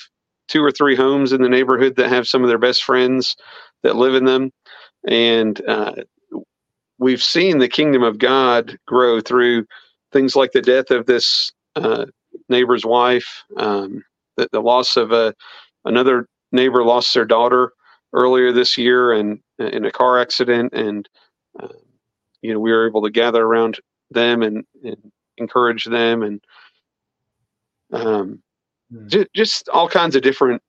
[0.47, 3.35] two or three homes in the neighborhood that have some of their best friends
[3.83, 4.51] that live in them,
[5.07, 5.93] and uh,
[6.99, 9.65] we've seen the kingdom of God grow through
[10.11, 12.05] things like the death of this uh,
[12.49, 14.03] neighbor's wife, um,
[14.35, 15.33] the, the, loss of a
[15.85, 17.71] another neighbor lost their daughter
[18.13, 21.09] earlier this year and in a car accident, and
[21.61, 21.67] uh,
[22.41, 23.79] you know we were able to gather around
[24.11, 26.41] them and, and encourage them and
[27.93, 28.41] um,
[28.93, 29.07] mm.
[29.07, 30.61] j- just all kinds of different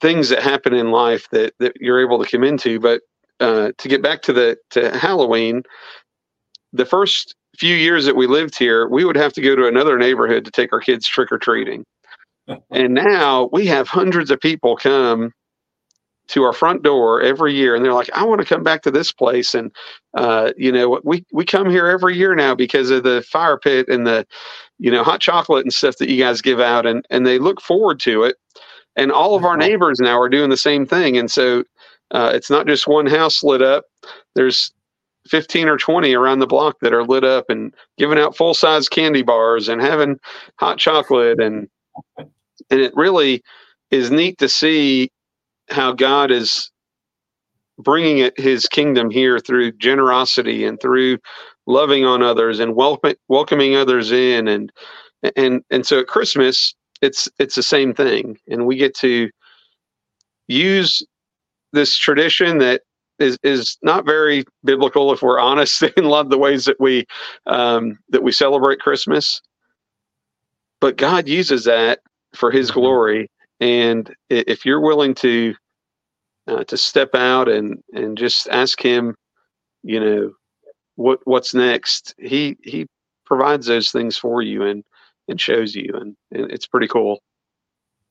[0.00, 2.80] things that happen in life that, that you're able to come into.
[2.80, 3.02] But
[3.38, 5.62] uh, to get back to the to Halloween,
[6.72, 9.98] the first few years that we lived here, we would have to go to another
[9.98, 11.84] neighborhood to take our kids trick or treating.
[12.70, 15.32] and now we have hundreds of people come
[16.30, 18.90] to our front door every year and they're like i want to come back to
[18.90, 19.72] this place and
[20.14, 23.88] uh, you know we we come here every year now because of the fire pit
[23.88, 24.26] and the
[24.80, 27.60] you know hot chocolate and stuff that you guys give out and and they look
[27.60, 28.36] forward to it.
[28.96, 31.62] And all of our neighbors now are doing the same thing and so
[32.10, 33.84] uh, it's not just one house lit up.
[34.34, 34.72] There's
[35.28, 38.88] 15 or 20 around the block that are lit up and giving out full size
[38.88, 40.18] candy bars and having
[40.56, 41.68] hot chocolate and
[42.18, 43.42] and it really
[43.90, 45.10] is neat to see
[45.70, 46.70] how God is
[47.78, 51.18] bringing it, his kingdom here through generosity and through
[51.66, 54.48] loving on others and welcoming welcoming others in.
[54.48, 54.72] And
[55.36, 58.38] and and so at Christmas it's it's the same thing.
[58.48, 59.30] And we get to
[60.48, 61.02] use
[61.72, 62.82] this tradition that
[63.18, 66.80] is is not very biblical if we're honest in a lot of the ways that
[66.80, 67.06] we
[67.46, 69.40] um, that we celebrate Christmas.
[70.80, 72.00] But God uses that
[72.34, 72.80] for his mm-hmm.
[72.80, 75.54] glory and if you're willing to
[76.46, 79.14] uh, to step out and and just ask him,
[79.82, 80.32] you know,
[80.96, 82.86] what what's next, he he
[83.24, 84.82] provides those things for you and
[85.28, 87.20] and shows you, and, and it's pretty cool.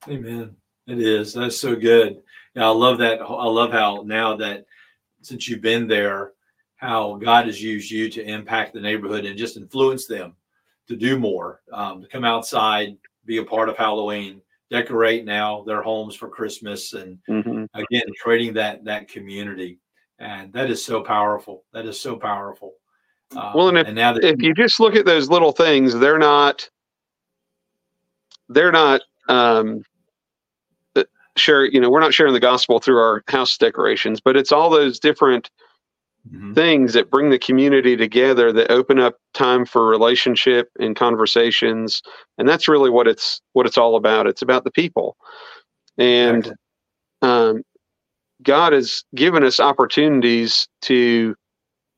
[0.08, 0.56] Amen.
[0.86, 1.34] It is.
[1.34, 2.22] That's so good.
[2.54, 3.20] Yeah, I love that.
[3.20, 4.64] I love how now that
[5.22, 6.32] since you've been there,
[6.76, 10.34] how God has used you to impact the neighborhood and just influence them
[10.88, 15.82] to do more, um, to come outside, be a part of Halloween, decorate now their
[15.82, 17.64] homes for Christmas, and mm-hmm.
[17.74, 19.78] again creating that that community,
[20.18, 21.64] and that is so powerful.
[21.72, 22.74] That is so powerful.
[23.36, 25.94] Um, well, and if, and now that, if you just look at those little things,
[25.94, 26.68] they're not
[28.48, 29.82] they're not um,
[31.36, 31.64] share.
[31.64, 34.98] You know, we're not sharing the gospel through our house decorations, but it's all those
[34.98, 35.50] different
[36.28, 36.54] mm-hmm.
[36.54, 42.02] things that bring the community together that open up time for relationship and conversations.
[42.38, 44.26] And that's really what it's what it's all about.
[44.26, 45.16] It's about the people.
[45.98, 46.54] And
[47.22, 47.62] um,
[48.42, 51.34] god has given us opportunities to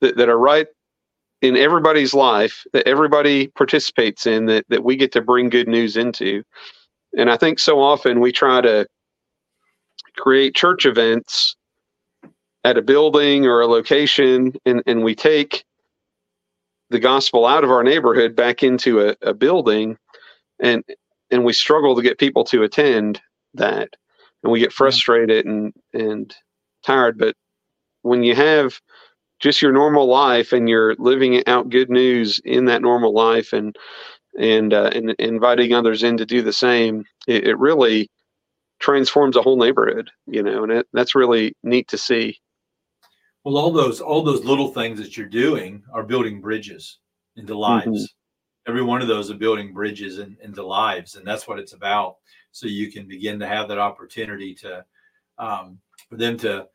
[0.01, 0.67] that, that are right
[1.41, 5.97] in everybody's life that everybody participates in that, that we get to bring good news
[5.97, 6.43] into.
[7.17, 8.87] And i think so often we try to
[10.17, 11.57] create church events
[12.65, 15.65] at a building or a location and, and we take
[16.91, 19.97] the gospel out of our neighborhood back into a, a building
[20.61, 20.85] and
[21.31, 23.21] and we struggle to get people to attend
[23.55, 23.89] that.
[24.43, 26.35] And we get frustrated and and
[26.85, 27.35] tired but
[28.03, 28.81] when you have
[29.41, 33.77] just your normal life and you're living out good news in that normal life and
[34.39, 38.09] and uh, and inviting others in to do the same it, it really
[38.81, 42.37] transforms a whole neighborhood you know and it, that's really neat to see
[43.45, 46.99] well, all those all those little things that you're doing are building bridges
[47.37, 47.89] into lives.
[47.89, 48.71] Mm-hmm.
[48.71, 52.17] Every one of those are building bridges in, into lives, and that's what it's about.
[52.53, 54.85] So you can begin to have that opportunity to
[55.39, 55.79] um,
[56.09, 56.67] for them to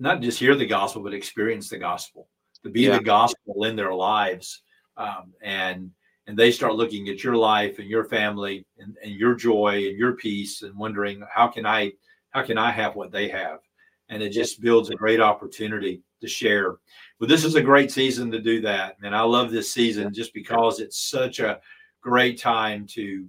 [0.00, 2.28] not just hear the gospel, but experience the gospel,
[2.64, 2.98] to be yeah.
[2.98, 4.62] the gospel in their lives,
[4.96, 5.90] um, and
[6.26, 9.98] and they start looking at your life and your family and, and your joy and
[9.98, 11.92] your peace and wondering how can I
[12.30, 13.60] how can I have what they have
[14.08, 16.76] and it just builds a great opportunity to share.
[17.18, 20.34] But this is a great season to do that, and I love this season just
[20.34, 21.60] because it's such a
[22.00, 23.28] great time to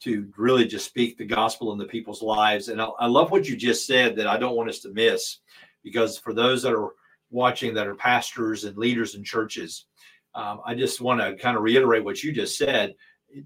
[0.00, 2.68] to really just speak the gospel in the people's lives.
[2.68, 5.38] And I, I love what you just said that I don't want us to miss,
[5.82, 6.90] because for those that are
[7.30, 9.86] watching that are pastors and leaders in churches,
[10.34, 12.94] um, I just want to kind of reiterate what you just said.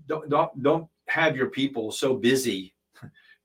[0.07, 2.72] Don't don't don't have your people so busy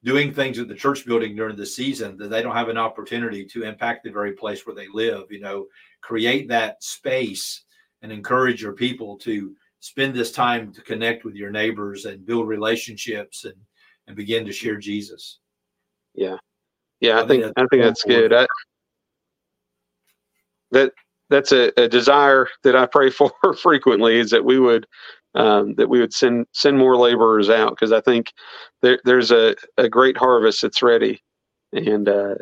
[0.08, 3.46] doing things at the church building during the season that they don't have an opportunity
[3.46, 5.66] to impact the very place where they live you know
[6.02, 7.66] create that space
[8.02, 12.48] and encourage your people to spend this time to connect with your neighbors and build
[12.48, 13.56] relationships and
[14.08, 15.40] and begin to share Jesus.
[16.14, 16.38] Yeah,
[17.02, 18.34] yeah, I, I think, think I think that's good.
[18.34, 18.48] I,
[20.72, 20.94] that
[21.30, 24.88] that's a, a, desire that I pray for frequently is that we would
[25.38, 28.34] um, that we would send send more laborers out because I think
[28.82, 31.22] there, there's a, a great harvest that's ready,
[31.72, 32.36] and uh,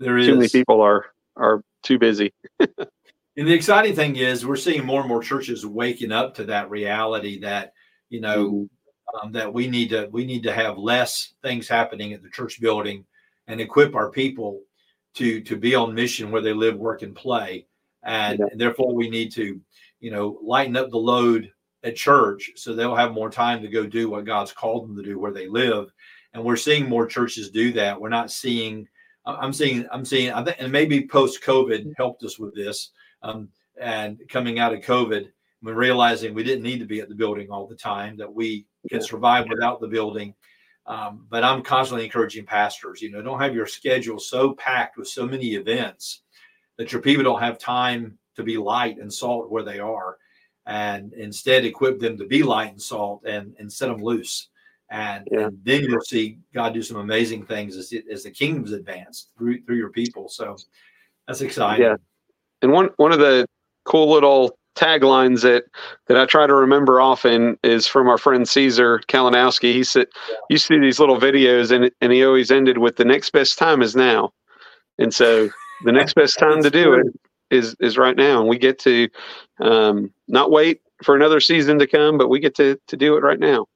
[0.00, 2.34] there is too many people are are too busy.
[2.58, 2.68] and
[3.36, 7.38] the exciting thing is we're seeing more and more churches waking up to that reality
[7.40, 7.74] that
[8.10, 9.26] you know mm-hmm.
[9.26, 12.60] um, that we need to we need to have less things happening at the church
[12.60, 13.04] building
[13.46, 14.62] and equip our people
[15.14, 17.66] to to be on mission where they live, work, and play,
[18.02, 18.46] and, yeah.
[18.50, 19.60] and therefore we need to
[20.04, 21.50] you know lighten up the load
[21.82, 25.02] at church so they'll have more time to go do what God's called them to
[25.02, 25.92] do where they live.
[26.32, 28.00] And we're seeing more churches do that.
[28.00, 28.88] We're not seeing
[29.26, 32.90] I'm seeing, I'm seeing, I think, and maybe post COVID helped us with this.
[33.22, 33.48] Um,
[33.80, 35.28] and coming out of COVID,
[35.62, 38.66] we're realizing we didn't need to be at the building all the time, that we
[38.90, 40.34] can survive without the building.
[40.86, 45.08] Um, but I'm constantly encouraging pastors, you know, don't have your schedule so packed with
[45.08, 46.20] so many events
[46.76, 50.18] that your people don't have time to be light and salt where they are.
[50.66, 54.48] And instead, equip them to be light and salt and, and set them loose
[54.90, 55.46] and, yeah.
[55.46, 59.62] and, then you'll see God do some amazing things as, as the kingdom's advanced through
[59.62, 60.28] through your people.
[60.28, 60.56] So
[61.26, 61.84] that's exciting.
[61.84, 61.96] Yeah,
[62.62, 63.46] and one one of the
[63.84, 65.64] cool little taglines that
[66.06, 69.72] that I try to remember often is from our friend Caesar Kalinowski.
[69.72, 70.36] He said, yeah.
[70.50, 73.82] "You see these little videos, and and he always ended with the next best time
[73.82, 74.32] is now."
[74.98, 75.48] And so
[75.84, 77.06] the next best time to do it
[77.50, 79.08] is is right now, and we get to
[79.60, 83.22] um, not wait for another season to come, but we get to to do it
[83.22, 83.66] right now.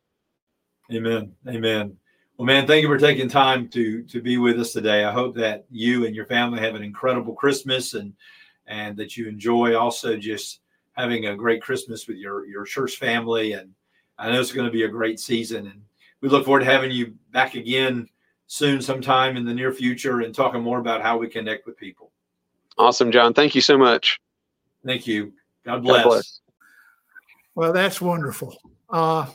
[0.92, 1.32] Amen.
[1.46, 1.96] Amen.
[2.38, 5.04] Well, man, thank you for taking time to to be with us today.
[5.04, 8.14] I hope that you and your family have an incredible Christmas and
[8.66, 10.60] and that you enjoy also just
[10.92, 13.52] having a great Christmas with your your church family.
[13.52, 13.74] And
[14.18, 15.66] I know it's going to be a great season.
[15.66, 15.82] And
[16.20, 18.08] we look forward to having you back again
[18.46, 22.07] soon, sometime in the near future, and talking more about how we connect with people.
[22.78, 23.34] Awesome, John.
[23.34, 24.20] Thank you so much.
[24.86, 25.32] Thank you.
[25.64, 26.02] God bless.
[26.04, 26.40] God bless.
[27.54, 28.56] Well, that's wonderful.
[28.88, 29.26] Uh,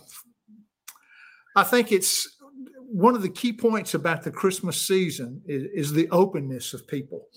[1.56, 2.38] I think it's
[2.78, 7.28] one of the key points about the Christmas season is, is the openness of people.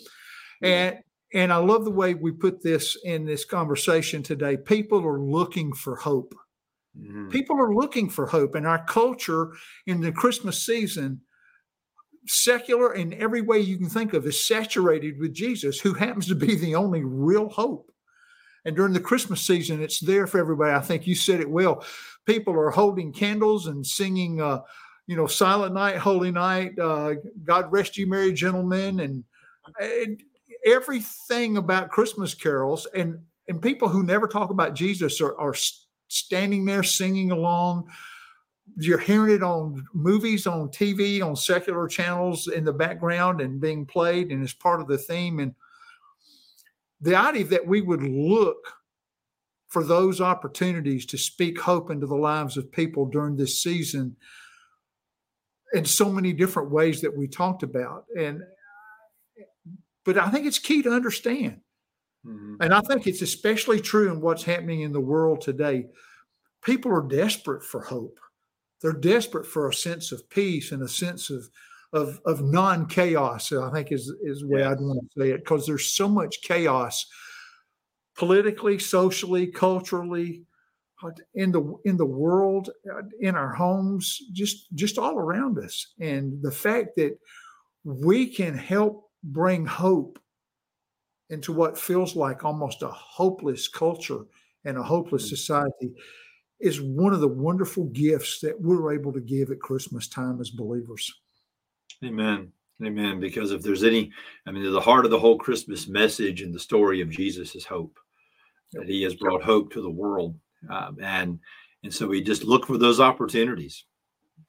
[0.63, 0.99] And
[1.35, 4.57] and I love the way we put this in this conversation today.
[4.57, 6.35] People are looking for hope.
[6.99, 7.29] Mm-hmm.
[7.29, 8.55] People are looking for hope.
[8.55, 9.53] And our culture
[9.87, 11.21] in the Christmas season,
[12.27, 16.35] secular in every way you can think of, is saturated with Jesus, who happens to
[16.35, 17.91] be the only real hope.
[18.65, 20.73] And during the Christmas season, it's there for everybody.
[20.73, 21.85] I think you said it well.
[22.27, 24.63] People are holding candles and singing, uh,
[25.07, 29.23] you know, Silent Night, Holy Night, uh, God Rest You Merry Gentlemen, and,
[29.81, 30.21] and
[30.65, 32.89] everything about Christmas carols.
[32.93, 35.55] And and people who never talk about Jesus are, are
[36.09, 37.89] standing there singing along.
[38.79, 43.87] You're hearing it on movies, on TV, on secular channels in the background and being
[43.87, 45.39] played, and it's part of the theme.
[45.39, 45.55] And
[47.01, 48.75] the idea that we would look
[49.69, 54.17] for those opportunities to speak hope into the lives of people during this season
[55.73, 58.41] in so many different ways that we talked about and
[60.05, 61.61] but i think it's key to understand
[62.25, 62.55] mm-hmm.
[62.61, 65.85] and i think it's especially true in what's happening in the world today
[66.63, 68.19] people are desperate for hope
[68.81, 71.49] they're desperate for a sense of peace and a sense of
[71.93, 75.67] of of non-chaos i think is is the way i'd want to say it because
[75.67, 77.07] there's so much chaos
[78.17, 80.43] politically socially culturally
[81.03, 85.95] uh, in the in the world uh, in our homes just just all around us
[86.01, 87.17] and the fact that
[87.85, 90.19] we can help bring hope
[91.31, 94.25] into what feels like almost a hopeless culture
[94.65, 95.29] and a hopeless mm.
[95.29, 95.93] society
[96.61, 100.51] is one of the wonderful gifts that we're able to give at Christmas time as
[100.51, 101.13] believers.
[102.05, 102.53] Amen.
[102.85, 103.21] Amen.
[103.21, 104.11] Because if there's any,
[104.47, 107.65] I mean, the heart of the whole Christmas message and the story of Jesus is
[107.65, 107.99] hope.
[108.73, 110.35] That he has brought hope to the world,
[110.69, 111.39] um, and
[111.85, 113.85] and so we just look for those opportunities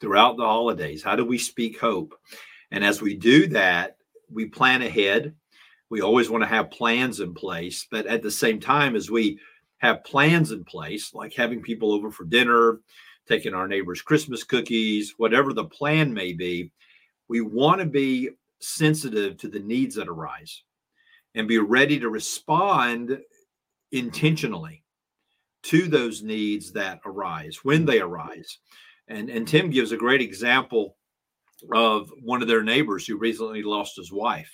[0.01, 1.03] throughout the holidays.
[1.03, 2.15] How do we speak hope?
[2.71, 3.97] And as we do that,
[4.29, 5.35] we plan ahead.
[5.91, 9.39] We always want to have plans in place, but at the same time, as we
[9.79, 12.79] have plans in place, like having people over for dinner,
[13.27, 16.71] taking our neighbors' Christmas cookies, whatever the plan may be,
[17.27, 20.63] we want to be sensitive to the needs that arise
[21.35, 23.19] and be ready to respond
[23.91, 24.83] intentionally
[25.63, 28.59] to those needs that arise when they arise.
[29.07, 30.95] And, and Tim gives a great example
[31.73, 34.51] of one of their neighbors who recently lost his wife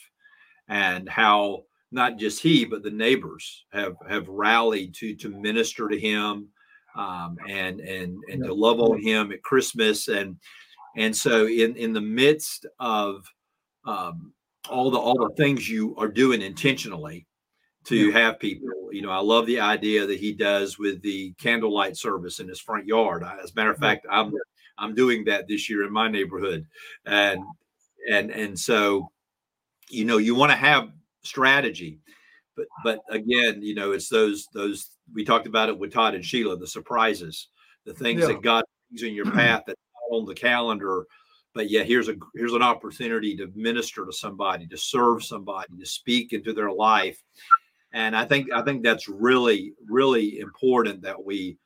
[0.68, 1.64] and how
[1.94, 6.50] not just he, but the neighbors have have rallied to to minister to him
[6.96, 8.48] um, and and and yeah.
[8.48, 10.38] to love on him at Christmas and
[10.96, 13.26] and so in in the midst of
[13.86, 14.34] um,
[14.70, 17.28] all the all the things you are doing intentionally
[17.86, 18.20] to yeah.
[18.20, 22.40] have people you know i love the idea that he does with the candlelight service
[22.40, 24.32] in his front yard as a matter of fact i'm
[24.78, 26.66] i'm doing that this year in my neighborhood
[27.06, 27.44] and
[28.10, 29.12] and and so
[29.90, 30.90] you know you want to have
[31.24, 32.00] strategy.
[32.56, 36.24] But but again you know it's those those we talked about it with todd and
[36.24, 37.48] sheila the surprises
[37.84, 38.28] the things yeah.
[38.28, 39.76] that god brings in your path that
[40.12, 41.08] on the calendar
[41.54, 45.86] but yeah here's a here's an opportunity to minister to somebody to serve somebody to
[45.86, 47.22] speak into their life.
[47.92, 51.58] And i think i think that's really really important that we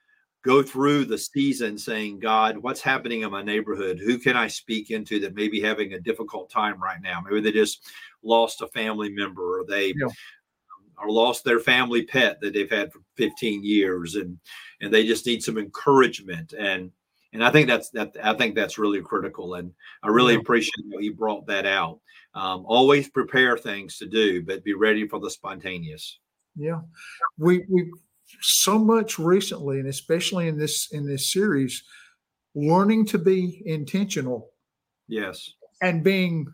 [0.48, 4.92] go through the season saying god what's happening in my neighborhood who can i speak
[4.92, 7.92] into that may be having a difficult time right now maybe they just
[8.24, 10.08] lost a family member or they yeah.
[10.98, 14.40] or lost their family pet that they've had for 15 years and
[14.80, 16.92] and they just need some encouragement and
[17.34, 18.16] and I think that's that.
[18.24, 20.40] I think that's really critical, and I really yeah.
[20.40, 22.00] appreciate that you brought that out.
[22.34, 26.20] Um, always prepare things to do, but be ready for the spontaneous.
[26.56, 26.80] Yeah,
[27.38, 27.92] we we
[28.42, 31.84] so much recently, and especially in this in this series,
[32.56, 34.50] learning to be intentional.
[35.08, 36.48] Yes, and being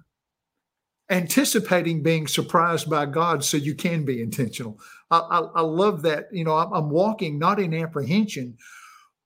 [1.09, 4.79] anticipating being surprised by God, so you can be intentional.
[5.11, 6.27] I, I, I love that.
[6.31, 8.57] You know, I'm, I'm walking not in apprehension,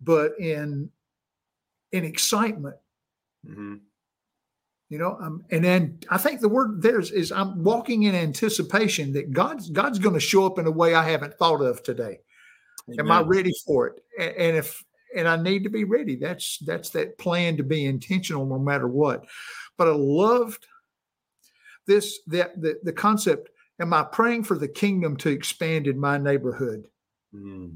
[0.01, 0.89] but in
[1.91, 2.75] in excitement.
[3.47, 3.75] Mm-hmm.
[4.89, 9.13] You know, um, and then I think the word there's is I'm walking in anticipation
[9.13, 12.19] that God's God's going to show up in a way I haven't thought of today.
[12.89, 12.99] Amen.
[12.99, 14.03] Am I ready for it?
[14.17, 14.83] And, if
[15.15, 16.15] and I need to be ready.
[16.15, 19.25] That's that's that plan to be intentional no matter what.
[19.77, 20.65] But I loved
[21.85, 23.49] this that the, the concept.
[23.79, 26.87] Am I praying for the kingdom to expand in my neighborhood?
[27.33, 27.75] Mm.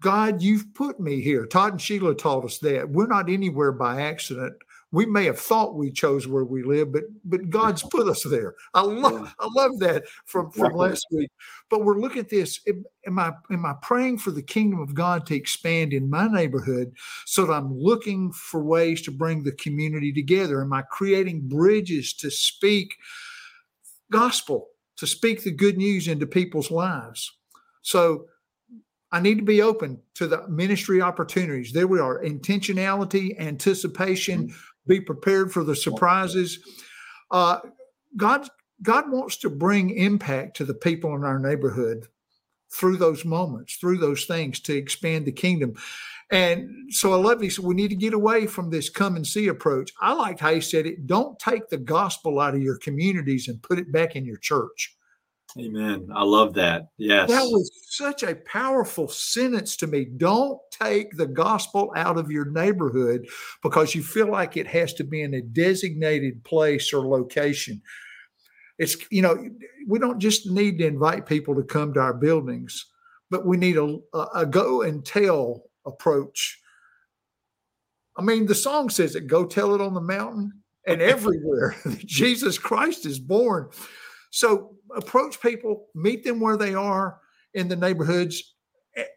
[0.00, 1.46] God, you've put me here.
[1.46, 2.88] Todd and Sheila taught us that.
[2.88, 4.54] We're not anywhere by accident.
[4.92, 8.54] We may have thought we chose where we live, but but God's put us there.
[8.72, 11.30] I love I love that from from last week.
[11.68, 12.60] But we're looking at this.
[13.06, 16.94] Am I am I praying for the kingdom of God to expand in my neighborhood
[17.24, 20.62] so that I'm looking for ways to bring the community together?
[20.62, 22.96] Am I creating bridges to speak
[24.12, 27.32] gospel, to speak the good news into people's lives?
[27.82, 28.26] So
[29.12, 31.72] I need to be open to the ministry opportunities.
[31.72, 34.56] There we are intentionality, anticipation, mm-hmm.
[34.86, 36.58] Be prepared for the surprises.
[37.30, 37.58] Uh,
[38.16, 38.48] God,
[38.82, 42.06] God wants to bring impact to the people in our neighborhood
[42.72, 45.74] through those moments, through those things to expand the kingdom.
[46.30, 47.60] And so I love these.
[47.60, 49.92] We need to get away from this come and see approach.
[50.00, 51.06] I liked how he said it.
[51.06, 54.95] Don't take the gospel out of your communities and put it back in your church.
[55.58, 56.08] Amen.
[56.14, 56.88] I love that.
[56.98, 57.30] Yes.
[57.30, 60.04] That was such a powerful sentence to me.
[60.04, 63.26] Don't take the gospel out of your neighborhood
[63.62, 67.80] because you feel like it has to be in a designated place or location.
[68.78, 69.48] It's, you know,
[69.86, 72.86] we don't just need to invite people to come to our buildings,
[73.30, 73.98] but we need a,
[74.34, 76.60] a go and tell approach.
[78.16, 80.52] I mean, the song says it go tell it on the mountain
[80.86, 81.76] and everywhere.
[82.04, 83.70] Jesus Christ is born.
[84.30, 87.20] So approach people, meet them where they are
[87.54, 88.54] in the neighborhoods,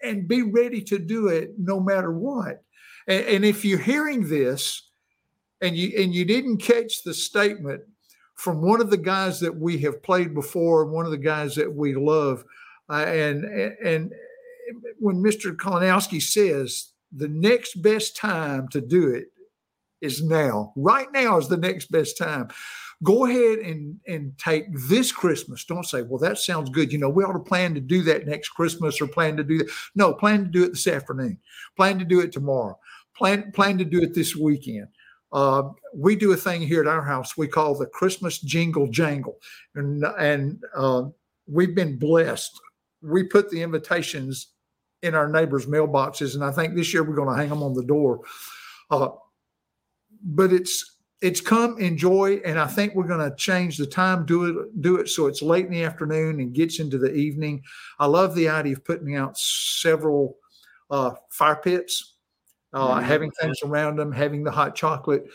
[0.03, 2.63] and be ready to do it no matter what.
[3.07, 4.89] And, and if you're hearing this
[5.61, 7.81] and you and you didn't catch the statement
[8.35, 11.73] from one of the guys that we have played before, one of the guys that
[11.73, 12.43] we love,
[12.89, 14.13] uh, and and
[14.99, 15.55] when Mr.
[15.55, 19.27] Kalinowski says the next best time to do it
[20.01, 20.71] is now.
[20.75, 22.49] Right now is the next best time
[23.03, 25.63] go ahead and and take this Christmas.
[25.65, 26.91] Don't say, well, that sounds good.
[26.91, 29.59] You know, we ought to plan to do that next Christmas or plan to do
[29.59, 29.69] that.
[29.95, 31.37] No, plan to do it this afternoon.
[31.77, 32.77] Plan to do it tomorrow.
[33.15, 34.87] Plan plan to do it this weekend.
[35.31, 39.37] Uh, we do a thing here at our house we call the Christmas Jingle Jangle,
[39.75, 41.03] and and uh,
[41.47, 42.59] we've been blessed.
[43.01, 44.47] We put the invitations
[45.01, 47.73] in our neighbors' mailboxes, and I think this year we're going to hang them on
[47.73, 48.21] the door.
[48.91, 49.09] Uh,
[50.21, 54.45] but it's it's come enjoy and i think we're going to change the time do
[54.45, 57.61] it do it so it's late in the afternoon and gets into the evening.
[57.99, 60.37] I love the idea of putting out several
[60.89, 62.15] uh, fire pits
[62.73, 63.05] uh, mm-hmm.
[63.05, 65.25] having things around them having the hot chocolate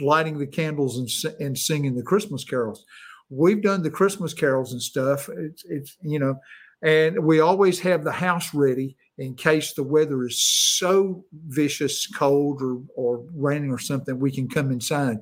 [0.00, 2.84] lighting the candles and, and singing the christmas carols.
[3.30, 5.28] We've done the christmas carols and stuff.
[5.28, 6.38] It's, it's you know
[6.82, 12.62] and we always have the house ready in case the weather is so vicious, cold
[12.62, 15.18] or, or raining or something, we can come inside.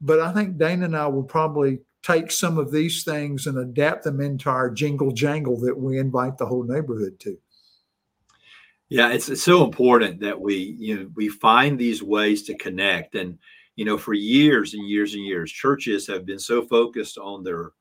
[0.00, 4.04] But I think Dana and I will probably take some of these things and adapt
[4.04, 7.36] them into our jingle jangle that we invite the whole neighborhood to.
[8.88, 13.14] Yeah, it's, it's so important that we you know we find these ways to connect
[13.14, 13.38] and
[13.76, 17.72] you know for years and years and years churches have been so focused on their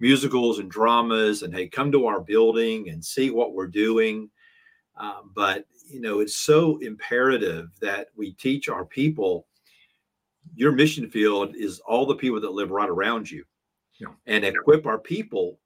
[0.00, 4.30] musicals and dramas and hey come to our building and see what we're doing.
[4.96, 9.46] Um, but you know it's so imperative that we teach our people
[10.54, 13.44] your mission field is all the people that live right around you.
[14.00, 14.08] Yeah.
[14.26, 15.58] and equip our people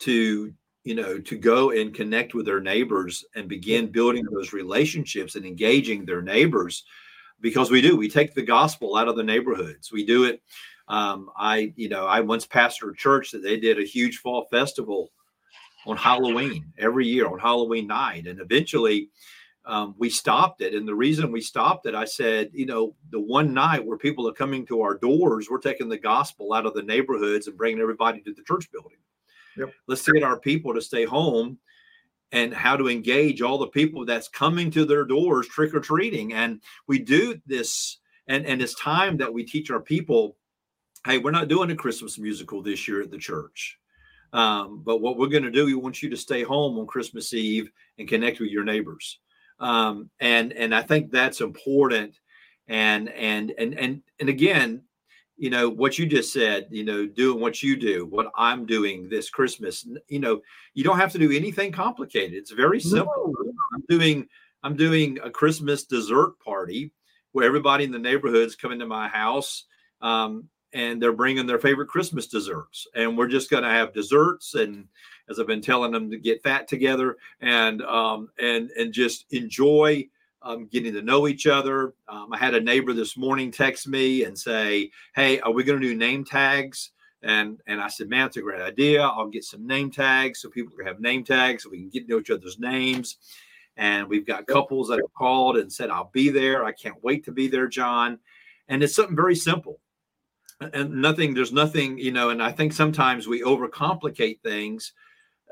[0.00, 0.52] to
[0.84, 5.46] you know to go and connect with their neighbors and begin building those relationships and
[5.46, 6.84] engaging their neighbors
[7.40, 7.96] because we do.
[7.96, 9.90] We take the gospel out of the neighborhoods.
[9.90, 10.42] We do it
[10.88, 14.46] um, i you know i once pastored a church that they did a huge fall
[14.50, 15.10] festival
[15.86, 19.08] on halloween every year on halloween night and eventually
[19.66, 20.74] um, we stopped it.
[20.74, 24.28] And the reason we stopped it, I said, you know, the one night where people
[24.28, 27.82] are coming to our doors, we're taking the gospel out of the neighborhoods and bringing
[27.82, 28.98] everybody to the church building.
[29.56, 29.72] Yep.
[29.88, 31.58] Let's get our people to stay home
[32.30, 36.32] and how to engage all the people that's coming to their doors trick or treating.
[36.32, 40.36] And we do this, and, and it's time that we teach our people
[41.06, 43.78] hey, we're not doing a Christmas musical this year at the church.
[44.32, 47.32] Um, but what we're going to do, we want you to stay home on Christmas
[47.32, 49.20] Eve and connect with your neighbors
[49.58, 52.18] um, and and I think that's important.
[52.68, 54.82] And and and and and again,
[55.36, 56.68] you know what you just said.
[56.70, 59.86] You know, doing what you do, what I'm doing this Christmas.
[60.08, 60.40] You know,
[60.74, 62.34] you don't have to do anything complicated.
[62.34, 63.34] It's very simple.
[63.38, 63.52] No.
[63.74, 64.26] I'm doing
[64.62, 66.92] I'm doing a Christmas dessert party
[67.32, 69.64] where everybody in the neighborhoods coming to my house.
[70.00, 74.54] Um, and they're bringing their favorite Christmas desserts, and we're just going to have desserts
[74.54, 74.86] and
[75.28, 80.06] as I've been telling them to get fat together and um, and and just enjoy
[80.42, 81.94] um, getting to know each other.
[82.08, 85.80] Um, I had a neighbor this morning text me and say, "Hey, are we going
[85.80, 86.90] to do name tags?"
[87.22, 89.02] And and I said, "Man, it's a great idea.
[89.02, 92.06] I'll get some name tags so people can have name tags so we can get
[92.06, 93.16] to know each other's names."
[93.78, 96.66] And we've got couples that have called and said, "I'll be there.
[96.66, 98.18] I can't wait to be there, John."
[98.68, 99.80] And it's something very simple
[100.72, 104.92] and nothing there's nothing you know and i think sometimes we overcomplicate things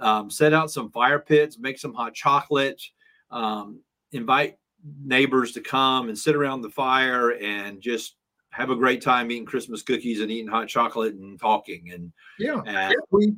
[0.01, 2.83] um, set out some fire pits, make some hot chocolate,
[3.31, 3.81] um,
[4.13, 4.59] invite
[5.03, 8.17] neighbors to come and sit around the fire and just
[8.51, 11.91] have a great time eating Christmas cookies and eating hot chocolate and talking.
[11.93, 13.35] And yeah, and, we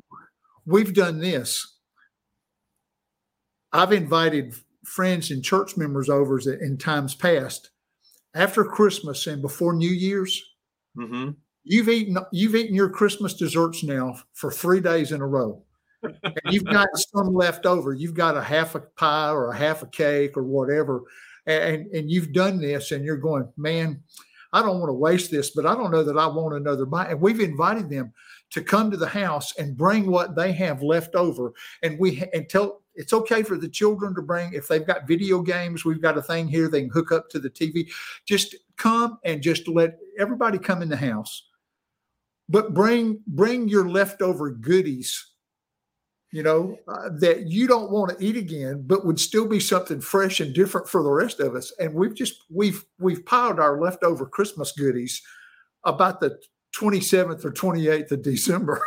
[0.65, 1.75] we've done this.
[3.71, 4.55] I've invited
[4.85, 7.71] friends and church members over in times past
[8.33, 10.43] after Christmas and before New Year's.
[10.97, 11.31] Mm-hmm.
[11.69, 15.61] You've eaten you've eaten your Christmas desserts now for three days in a row
[16.03, 17.93] and you've got some left over.
[17.93, 21.03] You've got a half a pie or a half a cake or whatever,
[21.45, 24.01] and and you've done this, and you're going, man,
[24.53, 27.09] I don't want to waste this, but I don't know that I want another bite.
[27.09, 28.13] And we've invited them
[28.51, 31.53] to come to the house and bring what they have left over,
[31.83, 35.41] and we and tell it's okay for the children to bring if they've got video
[35.41, 35.85] games.
[35.85, 37.89] We've got a thing here they can hook up to the TV.
[38.25, 41.43] Just come and just let everybody come in the house,
[42.49, 45.31] but bring bring your leftover goodies
[46.31, 50.01] you know, uh, that you don't want to eat again, but would still be something
[50.01, 51.71] fresh and different for the rest of us.
[51.79, 55.21] And we've just we've we've piled our leftover Christmas goodies
[55.83, 56.37] about the
[56.75, 58.85] 27th or 28th of December.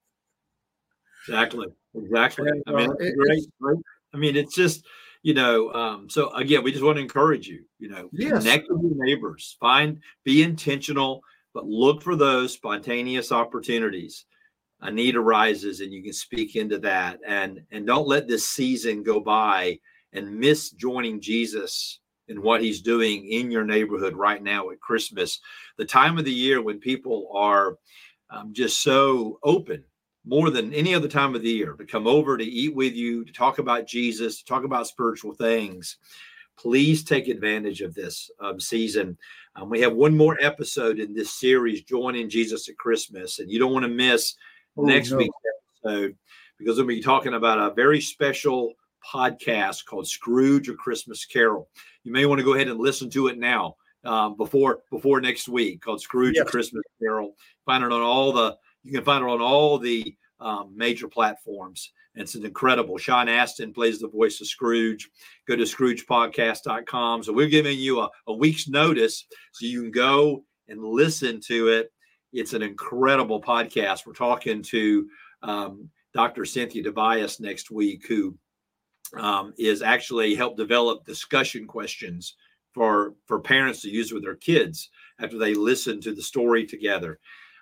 [1.26, 1.68] exactly.
[1.94, 2.48] Exactly.
[2.48, 3.78] And, I mean, uh, great, great.
[4.14, 4.86] I mean, it's just,
[5.22, 8.44] you know, um, so again, we just want to encourage you, you know, yes.
[8.44, 11.22] connect with your neighbors, find, be intentional,
[11.54, 14.24] but look for those spontaneous opportunities.
[14.80, 17.20] A need arises and you can speak into that.
[17.26, 19.78] And and don't let this season go by
[20.12, 25.40] and miss joining jesus in what he's doing in your neighborhood right now at christmas.
[25.78, 27.76] The time of the year when people are
[28.30, 29.84] um, just so open
[30.24, 33.24] more than any other time of the year to come over to eat with you
[33.24, 35.98] to talk about jesus to talk about spiritual things
[36.56, 39.16] please take advantage of this um, season
[39.56, 43.58] um, we have one more episode in this series joining jesus at christmas and you
[43.58, 44.34] don't want to miss
[44.76, 45.18] oh, next no.
[45.18, 45.36] week's
[45.84, 46.16] episode
[46.58, 48.74] because we'll be talking about a very special
[49.04, 51.68] podcast called Scrooge a Christmas Carol.
[52.04, 55.48] You may want to go ahead and listen to it now um, before before next
[55.48, 56.46] week called Scrooge yes.
[56.46, 57.34] a Christmas Carol.
[57.66, 61.92] Find it on all the you can find it on all the um, major platforms.
[62.14, 62.98] And It's an incredible.
[62.98, 65.08] Sean Astin plays the voice of Scrooge.
[65.48, 67.22] Go to scroogepodcast.com.
[67.22, 71.68] So we're giving you a, a week's notice so you can go and listen to
[71.68, 71.90] it
[72.32, 74.06] it's an incredible podcast.
[74.06, 75.08] We're talking to
[75.42, 76.44] um, Dr.
[76.44, 78.36] Cynthia Tobias next week, who
[79.18, 82.36] um, is actually helped develop discussion questions
[82.72, 84.88] for for parents to use with their kids
[85.20, 87.18] after they listen to the story together.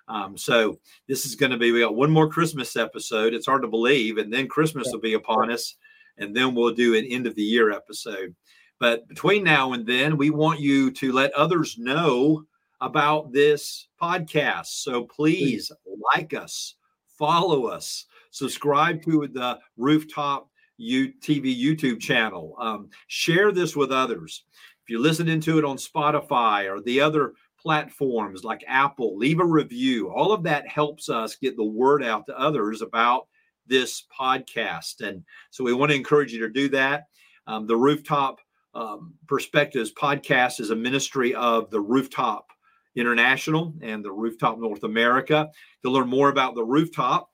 [0.07, 3.33] Um, so this is going to be we got one more Christmas episode.
[3.33, 5.75] It's hard to believe, and then Christmas will be upon us,
[6.17, 8.35] and then we'll do an end of the year episode.
[8.79, 12.45] But between now and then, we want you to let others know
[12.81, 14.65] about this podcast.
[14.65, 15.71] So please
[16.15, 16.75] like us,
[17.17, 22.55] follow us, subscribe to the Rooftop U- TV YouTube channel.
[22.59, 24.45] Um, share this with others.
[24.83, 29.45] If you're listening to it on Spotify or the other platforms like Apple, leave a
[29.45, 30.09] review.
[30.09, 33.27] All of that helps us get the word out to others about
[33.67, 35.01] this podcast.
[35.01, 37.05] And so we want to encourage you to do that.
[37.47, 38.39] Um, the Rooftop
[38.73, 42.47] um, Perspectives podcast is a ministry of the Rooftop
[42.95, 45.49] International and the Rooftop North America.
[45.83, 47.29] To learn more about the Rooftop,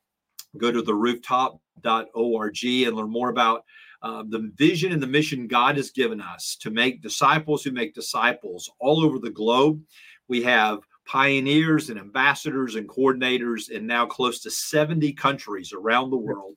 [0.58, 3.64] go to the rooftop.org and learn more about
[4.02, 7.96] uh, the vision and the mission God has given us to make disciples who make
[7.96, 9.82] disciples all over the globe.
[10.28, 16.18] We have pioneers and ambassadors and coordinators in now close to 70 countries around the
[16.18, 16.56] world,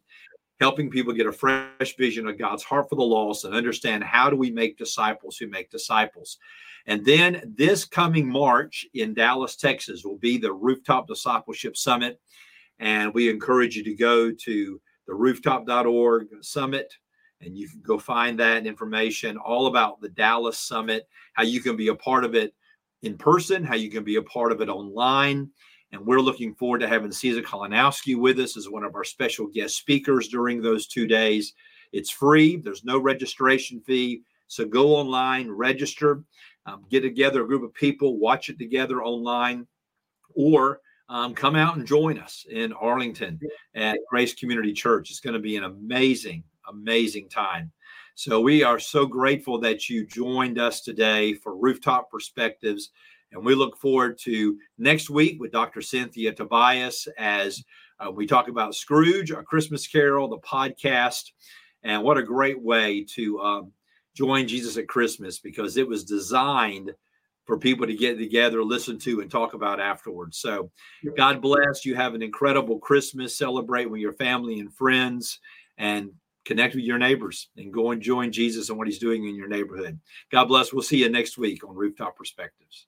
[0.59, 4.29] helping people get a fresh vision of God's heart for the lost and understand how
[4.29, 6.39] do we make disciples who make disciples.
[6.87, 12.21] And then this coming March in Dallas, Texas, will be the Rooftop Discipleship Summit.
[12.81, 16.93] And we encourage you to go to the rooftop.org summit
[17.43, 21.77] and you can go find that information all about the Dallas Summit, how you can
[21.77, 22.55] be a part of it
[23.03, 25.51] in person, how you can be a part of it online.
[25.93, 29.47] And we're looking forward to having Caesar Kalinowski with us as one of our special
[29.47, 31.55] guest speakers during those two days.
[31.93, 34.23] It's free, there's no registration fee.
[34.47, 36.23] So go online, register,
[36.67, 39.67] um, get together a group of people, watch it together online,
[40.35, 43.41] or um, come out and join us in Arlington
[43.75, 45.11] at Grace Community Church.
[45.11, 47.73] It's going to be an amazing, amazing time.
[48.15, 52.91] So we are so grateful that you joined us today for Rooftop Perspectives.
[53.33, 55.81] And we look forward to next week with Dr.
[55.81, 57.63] Cynthia Tobias as
[57.99, 61.31] uh, we talk about Scrooge, a Christmas Carol, the podcast.
[61.83, 63.73] And what a great way to um,
[64.15, 66.93] join Jesus at Christmas because it was designed
[67.47, 70.39] for people to get together, listen to, and talk about afterwards.
[70.39, 70.71] So,
[71.17, 71.97] God bless you.
[71.97, 73.37] Have an incredible Christmas.
[73.37, 75.41] Celebrate with your family and friends,
[75.79, 76.11] and
[76.45, 79.49] connect with your neighbors and go and join Jesus and what he's doing in your
[79.49, 79.99] neighborhood.
[80.31, 80.73] God bless.
[80.73, 82.87] We'll see you next week on Rooftop Perspectives.